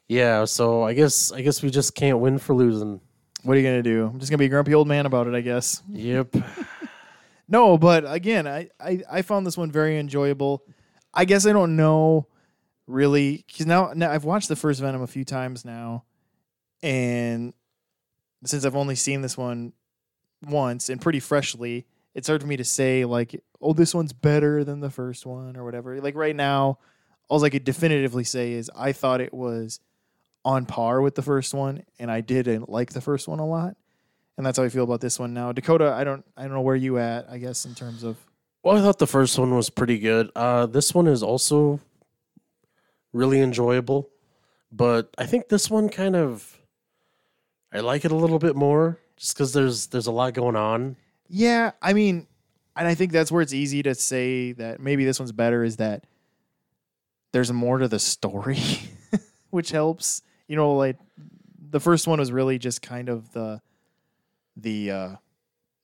yeah, 0.08 0.46
so 0.46 0.84
I 0.84 0.94
guess 0.94 1.32
I 1.32 1.42
guess 1.42 1.64
we 1.64 1.72
just 1.72 1.96
can't 1.96 2.20
win 2.20 2.38
for 2.38 2.54
losing. 2.54 3.00
What 3.44 3.56
are 3.56 3.60
you 3.60 3.68
gonna 3.68 3.84
do? 3.84 4.08
I'm 4.08 4.20
just 4.20 4.32
gonna 4.32 4.38
be 4.38 4.46
a 4.46 4.50
grumpy 4.50 4.74
old 4.74 4.88
man 4.88 5.06
about 5.06 5.28
it, 5.28 5.34
I 5.34 5.42
guess. 5.42 5.84
Yep. 5.90 6.36
No, 7.48 7.78
but 7.78 8.06
again, 8.08 8.48
I, 8.48 8.70
I, 8.80 9.04
I 9.12 9.22
found 9.22 9.46
this 9.46 9.58
one 9.58 9.72
very 9.72 10.00
enjoyable. 10.00 10.64
I 11.14 11.26
guess 11.26 11.46
I 11.46 11.52
don't 11.52 11.76
know 11.76 12.28
really 12.88 13.44
because 13.46 13.66
now, 13.66 13.92
now 13.94 14.12
I've 14.12 14.24
watched 14.24 14.48
the 14.48 14.56
first 14.56 14.80
Venom 14.80 15.02
a 15.02 15.08
few 15.08 15.26
times 15.26 15.66
now, 15.66 16.06
and 16.82 17.54
since 18.46 18.66
I've 18.66 18.76
only 18.76 18.96
seen 18.96 19.22
this 19.22 19.38
one 19.38 19.74
once 20.48 20.90
and 20.90 21.02
pretty 21.02 21.20
freshly, 21.20 21.86
it's 22.16 22.28
hard 22.28 22.42
for 22.42 22.48
me 22.48 22.58
to 22.58 22.64
say 22.64 23.06
like, 23.06 23.42
oh, 23.62 23.74
this 23.74 23.94
one's 23.94 24.14
better 24.14 24.64
than 24.64 24.80
the 24.80 24.90
first 24.90 25.26
one 25.26 25.58
or 25.58 25.64
whatever. 25.64 26.00
Like 26.02 26.16
right 26.16 26.36
now, 26.36 26.80
all 27.30 27.44
I 27.44 27.50
could 27.50 27.64
definitively 27.64 28.24
say 28.24 28.54
is 28.54 28.72
I 28.76 28.94
thought 28.94 29.22
it 29.22 29.34
was 29.34 29.80
on 30.46 30.66
par 30.66 31.02
with 31.02 31.16
the 31.16 31.22
first 31.22 31.54
one, 31.54 31.84
and 32.00 32.12
I 32.12 32.22
didn't 32.22 32.70
like 32.70 32.94
the 32.94 33.02
first 33.02 33.28
one 33.28 33.40
a 33.40 33.46
lot 33.46 33.78
and 34.38 34.46
that's 34.46 34.58
how 34.58 34.64
I 34.64 34.70
feel 34.70 34.84
about 34.84 35.02
this 35.02 35.20
one 35.20 35.34
now. 35.34 35.52
Dakota, 35.52 35.94
I 35.94 36.04
don't 36.04 36.26
I 36.36 36.44
don't 36.44 36.54
know 36.54 36.62
where 36.62 36.76
you 36.76 36.98
at. 36.98 37.30
I 37.30 37.38
guess 37.38 37.66
in 37.66 37.76
terms 37.76 38.04
of 38.04 38.18
Well, 38.64 38.78
I 38.78 38.82
thought 38.82 39.00
the 39.00 39.08
first 39.08 39.38
one 39.38 39.56
was 39.56 39.70
pretty 39.70 40.00
good. 40.00 40.32
Uh, 40.36 40.66
this 40.66 40.94
one 40.94 41.08
is 41.08 41.22
also 41.22 41.80
really 43.12 43.42
enjoyable, 43.42 44.10
but 44.72 45.14
I 45.18 45.26
think 45.26 45.50
this 45.50 45.70
one 45.70 45.90
kind 45.90 46.16
of 46.16 46.60
I 47.72 47.80
like 47.80 48.06
it 48.06 48.12
a 48.12 48.16
little 48.16 48.40
bit 48.40 48.56
more 48.56 49.00
just 49.18 49.36
because 49.36 49.54
there's 49.54 49.88
there's 49.88 50.08
a 50.08 50.12
lot 50.12 50.34
going 50.34 50.56
on. 50.56 50.96
yeah, 51.28 51.72
I 51.82 51.94
mean, 51.94 52.28
and 52.76 52.88
I 52.88 52.96
think 52.96 53.12
that's 53.12 53.32
where 53.32 53.42
it's 53.42 53.54
easy 53.54 53.84
to 53.84 53.94
say 53.94 54.54
that 54.54 54.80
maybe 54.80 55.06
this 55.06 55.20
one's 55.20 55.32
better 55.32 55.64
is 55.64 55.78
that 55.78 56.06
there's 57.32 57.52
more 57.52 57.80
to 57.80 57.88
the 57.88 58.00
story, 58.00 58.60
which 59.52 59.72
helps. 59.72 60.24
You 60.48 60.56
know, 60.56 60.76
like 60.76 60.98
the 61.70 61.80
first 61.80 62.08
one 62.08 62.20
was 62.20 62.32
really 62.32 62.58
just 62.60 62.82
kind 62.82 63.10
of 63.10 63.32
the 63.34 63.62
the 64.58 64.92
uh, 64.92 65.16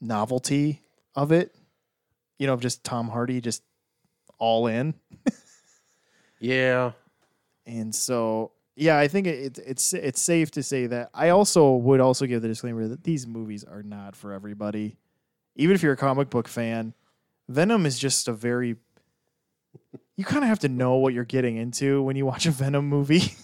novelty 0.02 0.82
of 1.16 1.32
it. 1.32 1.56
You 2.38 2.48
know, 2.48 2.54
of 2.54 2.62
just 2.62 2.84
Tom 2.84 3.10
Hardy 3.10 3.42
just 3.42 3.64
all 4.38 4.68
in. 4.68 4.94
Yeah, 6.40 6.94
And 7.66 7.94
so, 7.94 8.52
yeah, 8.78 8.98
I 8.98 9.10
think 9.10 9.28
it, 9.28 9.58
it, 9.58 9.64
it's 9.68 9.92
it's 9.94 10.22
safe 10.22 10.52
to 10.52 10.64
say 10.64 10.88
that. 10.88 11.10
I 11.14 11.30
also 11.30 11.76
would 11.76 12.00
also 12.00 12.26
give 12.26 12.42
the 12.42 12.48
disclaimer 12.48 12.88
that 12.88 13.04
these 13.04 13.28
movies 13.28 13.66
are 13.66 13.84
not 13.84 14.16
for 14.16 14.32
everybody. 14.32 14.96
Even 15.58 15.76
if 15.76 15.84
you're 15.84 15.92
a 15.92 15.98
comic 15.98 16.30
book 16.30 16.48
fan, 16.48 16.94
Venom 17.50 17.86
is 17.86 18.00
just 18.00 18.30
a 18.30 18.34
very 18.34 18.78
you 20.16 20.24
kind 20.24 20.44
of 20.44 20.50
have 20.50 20.60
to 20.60 20.70
know 20.70 20.96
what 20.96 21.14
you're 21.14 21.26
getting 21.26 21.58
into 21.58 22.02
when 22.02 22.16
you 22.16 22.26
watch 22.26 22.46
a 22.46 22.52
Venom 22.52 22.88
movie. 22.88 23.34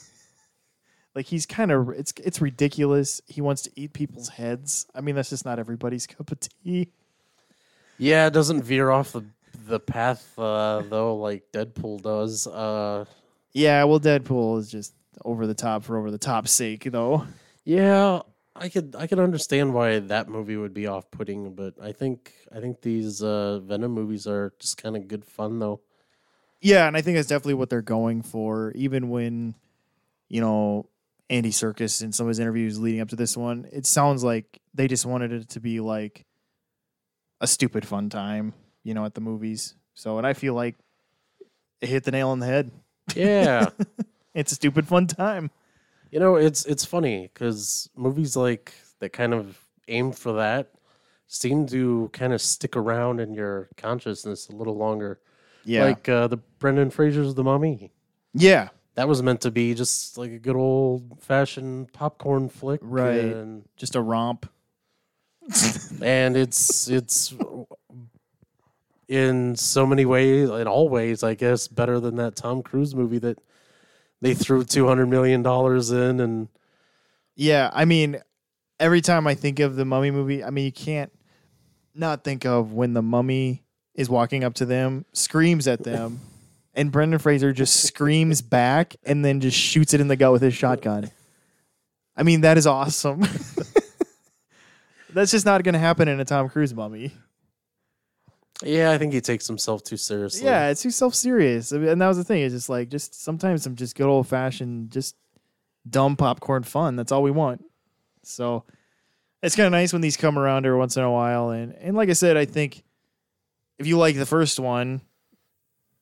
like 1.16 1.26
he's 1.26 1.45
kind 1.45 1.72
of 1.72 1.89
it's 1.89 2.13
it's 2.24 2.41
ridiculous. 2.41 3.22
He 3.28 3.41
wants 3.41 3.61
to 3.63 3.72
eat 3.76 3.93
people's 3.93 4.30
heads. 4.30 4.86
I 4.93 5.01
mean, 5.01 5.16
that's 5.16 5.30
just 5.30 5.45
not 5.45 5.59
everybody's 5.59 6.05
cup 6.05 6.32
of 6.32 6.39
tea. 6.39 6.89
yeah, 7.97 8.28
it 8.28 8.34
doesn't 8.34 8.63
veer 8.63 8.89
off 8.91 9.11
the 9.13 9.24
the 9.68 9.80
path 9.80 10.38
uh, 10.38 10.84
though, 10.89 11.16
like 11.16 11.51
Deadpool 11.51 12.01
does. 12.01 12.45
Uh, 12.45 13.05
Yeah, 13.53 13.84
well, 13.86 13.99
Deadpool 13.99 14.59
is 14.59 14.70
just 14.70 14.93
over 15.24 15.47
the 15.47 15.53
top 15.53 15.84
for 15.86 15.97
over 15.97 16.11
the 16.11 16.18
top's 16.18 16.51
sake, 16.51 16.84
though. 16.91 17.26
Yeah, 17.63 18.22
I 18.55 18.70
could 18.70 18.95
I 18.99 19.07
could 19.07 19.20
understand 19.20 19.74
why 19.74 19.99
that 19.99 20.28
movie 20.30 20.57
would 20.57 20.74
be 20.74 20.88
off 20.88 21.09
putting, 21.09 21.55
but 21.55 21.76
I 21.82 21.93
think 21.93 22.34
I 22.53 22.59
think 22.59 22.82
these 22.82 23.24
uh, 23.24 23.59
Venom 23.59 23.91
movies 23.91 24.28
are 24.28 24.53
just 24.59 24.78
kind 24.78 24.95
of 24.97 25.07
good 25.07 25.24
fun 25.26 25.59
though. 25.59 25.80
Yeah, 26.61 26.88
and 26.88 26.97
I 26.97 27.01
think 27.01 27.16
that's 27.16 27.28
definitely 27.28 27.55
what 27.55 27.70
they're 27.70 27.82
going 27.82 28.22
for. 28.24 28.72
Even 28.76 29.09
when, 29.09 29.55
you 30.30 30.41
know, 30.41 30.88
Andy 31.30 31.51
Serkis 31.51 32.03
in 32.03 32.11
some 32.11 32.26
of 32.26 32.30
his 32.30 32.39
interviews 32.39 32.80
leading 32.80 33.01
up 33.01 33.09
to 33.09 33.15
this 33.15 33.36
one, 33.36 33.67
it 33.71 33.86
sounds 33.86 34.23
like 34.23 34.59
they 34.73 34.88
just 34.88 35.05
wanted 35.05 35.32
it 35.32 35.49
to 35.49 35.59
be 35.59 35.80
like 35.80 36.26
a 37.41 37.47
stupid 37.47 37.86
fun 37.86 38.09
time, 38.09 38.53
you 38.84 38.93
know, 38.93 39.05
at 39.05 39.13
the 39.15 39.21
movies. 39.21 39.73
So, 39.95 40.17
and 40.17 40.28
I 40.28 40.34
feel 40.34 40.53
like 40.53 40.76
it 41.82 41.89
hit 41.89 42.03
the 42.03 42.11
nail 42.11 42.30
on 42.30 42.39
the 42.39 42.45
head. 42.45 42.71
Yeah. 43.15 43.69
It's 44.36 44.51
a 44.51 44.55
stupid 44.55 44.86
fun 44.86 45.07
time. 45.07 45.49
You 46.11 46.19
know, 46.19 46.36
it's 46.36 46.65
it's 46.65 46.84
funny 46.84 47.32
because 47.34 47.89
movies 47.95 48.36
like 48.36 48.73
that 48.99 49.13
kind 49.13 49.34
of 49.34 49.57
aim 49.88 50.11
for 50.11 50.34
that 50.34 50.71
seem 51.28 51.65
to 51.67 52.09
kind 52.11 52.34
of 52.34 52.41
stick 52.41 52.76
around 52.76 53.21
in 53.21 53.34
your 53.34 53.69
consciousness 53.78 54.49
a 54.49 54.51
little 54.51 54.76
longer. 54.76 55.21
Yeah. 55.63 55.86
Like 55.86 56.09
uh, 56.09 56.28
the 56.28 56.36
Brendan 56.59 56.89
Fraser's 56.89 57.34
The 57.34 57.45
Mummy. 57.45 57.93
yeah. 58.34 58.69
That 58.96 59.08
was 59.08 59.22
meant 59.22 59.41
to 59.41 59.52
be 59.52 59.74
just 59.74 60.18
like 60.18 60.32
a 60.32 60.39
good 60.39 60.56
old 60.56 61.22
fashioned 61.22 61.91
popcorn 61.93 62.50
flick, 62.50 62.80
Right. 62.82 63.26
And, 63.26 63.66
Just 63.78 63.96
a 63.96 64.02
romp. 64.02 64.50
and 66.02 66.36
it's 66.36 66.88
it's 66.88 67.34
in 69.08 69.56
so 69.56 69.86
many 69.86 70.06
ways, 70.06 70.50
in 70.50 70.68
all 70.68 70.89
ways, 70.89 71.24
I 71.24 71.36
guess, 71.36 71.68
better 71.68 72.00
than 72.00 72.16
that 72.16 72.36
Tom 72.36 72.64
Cruise 72.64 72.96
movie 72.96 73.20
that 73.20 73.38
they 74.22 74.34
threw 74.34 74.64
two 74.64 74.88
hundred 74.88 75.08
million 75.08 75.43
dollars 75.43 75.91
in, 75.91 76.20
and 76.20 76.48
Yeah, 77.36 77.70
I 77.74 77.86
mean, 77.86 78.22
every 78.80 79.02
time 79.02 79.28
I 79.28 79.36
think 79.36 79.60
of 79.60 79.76
the 79.76 79.86
Mummy 79.86 80.10
movie, 80.10 80.43
I 80.43 80.50
mean, 80.50 80.66
you 80.66 80.72
can't 80.72 81.12
not 81.93 82.24
think 82.24 82.46
of 82.46 82.74
when 82.74 82.93
the 82.93 83.02
Mummy 83.04 83.64
is 83.93 84.10
walking 84.10 84.43
up 84.43 84.56
to 84.56 84.66
them, 84.66 85.06
screams 85.14 85.68
at 85.68 85.84
them, 85.84 86.22
and 86.76 86.91
Brendan 86.91 87.19
Fraser 87.19 87.53
just 87.53 87.84
screams 87.88 88.41
back 88.41 88.95
and 89.03 89.23
then 89.23 89.39
just 89.39 89.57
shoots 89.57 89.93
it 89.93 90.01
in 90.01 90.07
the 90.07 90.15
gut 90.15 90.32
with 90.32 90.41
his 90.41 90.53
shotgun. 90.53 91.11
I 92.15 92.23
mean, 92.23 92.41
that 92.41 92.57
is 92.57 92.67
awesome. 92.67 93.21
That's 95.13 95.32
just 95.32 95.45
not 95.45 95.63
going 95.63 95.73
to 95.73 95.80
happen 95.80 96.07
in 96.07 96.19
a 96.19 96.26
Tom 96.26 96.49
Cruise 96.49 96.73
Mummy. 96.73 97.13
yeah, 98.63 98.91
I 98.91 98.97
think 98.97 99.13
he 99.13 99.21
takes 99.21 99.47
himself 99.47 99.84
too 99.84 99.97
seriously. 99.97 100.45
Yeah, 100.45 100.69
it's 100.69 100.82
too 100.82 100.91
self 100.91 101.15
serious, 101.15 101.71
and 101.71 102.01
that 102.01 102.07
was 102.07 102.17
the 102.17 102.23
thing. 102.23 102.41
It's 102.41 102.53
just 102.53 102.69
like 102.69 102.89
just 102.89 103.21
sometimes 103.23 103.63
some 103.63 103.76
just 103.76 103.95
good 103.95 104.07
old 104.07 104.28
fashioned, 104.28 104.91
just 104.91 105.15
dumb 105.89 106.15
popcorn 106.15 106.63
fun. 106.63 106.95
That's 106.95 107.11
all 107.11 107.23
we 107.23 107.32
want. 107.32 107.63
So 108.23 108.65
it's 109.41 109.55
kind 109.55 109.67
of 109.67 109.71
nice 109.71 109.93
when 109.93 110.01
these 110.01 110.17
come 110.17 110.38
around 110.38 110.65
every 110.65 110.78
once 110.78 110.97
in 110.97 111.03
a 111.03 111.11
while. 111.11 111.49
And 111.49 111.73
and 111.73 111.95
like 111.95 112.09
I 112.09 112.13
said, 112.13 112.36
I 112.36 112.45
think 112.45 112.84
if 113.78 113.88
you 113.88 113.97
like 113.97 114.15
the 114.17 114.26
first 114.26 114.59
one, 114.59 115.01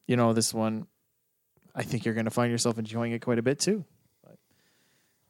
you 0.08 0.16
know 0.16 0.34
this 0.34 0.54
one, 0.54 0.88
I 1.76 1.84
think 1.84 2.06
you're 2.06 2.14
going 2.14 2.26
to 2.26 2.32
find 2.32 2.52
yourself 2.52 2.78
enjoying 2.78 3.12
it 3.12 3.20
quite 3.20 3.40
a 3.40 3.42
bit 3.42 3.60
too. 3.60 3.84
But, 4.24 4.38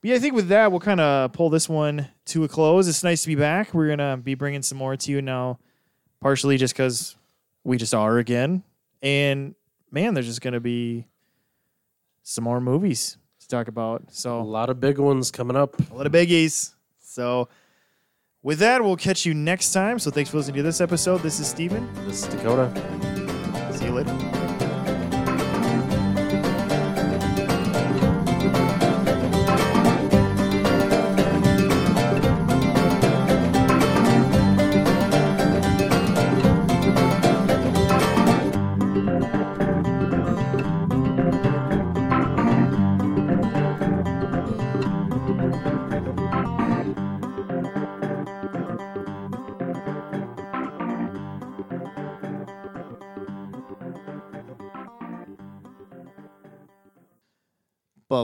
but 0.01 0.09
yeah, 0.09 0.15
I 0.15 0.19
think 0.19 0.33
with 0.35 0.49
that 0.49 0.71
we'll 0.71 0.79
kind 0.79 0.99
of 0.99 1.31
pull 1.33 1.49
this 1.49 1.69
one 1.69 2.07
to 2.25 2.43
a 2.43 2.47
close. 2.47 2.87
It's 2.87 3.03
nice 3.03 3.21
to 3.23 3.27
be 3.27 3.35
back. 3.35 3.73
We're 3.73 3.89
gonna 3.89 4.17
be 4.17 4.35
bringing 4.35 4.61
some 4.61 4.77
more 4.77 4.95
to 4.95 5.11
you 5.11 5.21
now, 5.21 5.59
partially 6.21 6.57
just 6.57 6.73
because 6.73 7.15
we 7.63 7.77
just 7.77 7.93
are 7.93 8.17
again. 8.17 8.63
And 9.01 9.55
man, 9.91 10.13
there's 10.13 10.27
just 10.27 10.41
gonna 10.41 10.59
be 10.59 11.07
some 12.23 12.43
more 12.43 12.61
movies 12.61 13.17
to 13.39 13.47
talk 13.47 13.67
about. 13.67 14.03
So, 14.11 14.39
a 14.39 14.43
lot 14.43 14.69
of 14.69 14.79
big 14.79 14.97
ones 14.97 15.31
coming 15.31 15.57
up. 15.57 15.75
a 15.91 15.93
lot 15.93 16.05
of 16.05 16.11
biggies. 16.11 16.73
So 17.13 17.47
with 18.41 18.59
that, 18.59 18.83
we'll 18.83 18.97
catch 18.97 19.25
you 19.25 19.33
next 19.33 19.71
time. 19.71 19.99
So 19.99 20.09
thanks 20.11 20.31
for 20.31 20.37
listening 20.37 20.57
to 20.57 20.63
this 20.63 20.81
episode. 20.81 21.21
This 21.21 21.39
is 21.39 21.47
Steven. 21.47 21.87
This 22.05 22.23
is 22.23 22.33
Dakota. 22.33 22.71
See 23.71 23.85
you 23.85 23.91
later. 23.91 24.42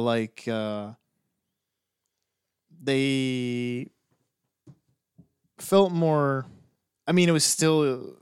Like 0.01 0.47
uh 0.47 0.91
they 2.81 3.87
felt 5.57 5.91
more 5.91 6.45
I 7.07 7.11
mean 7.11 7.29
it 7.29 7.33
was 7.33 7.43
still 7.45 8.15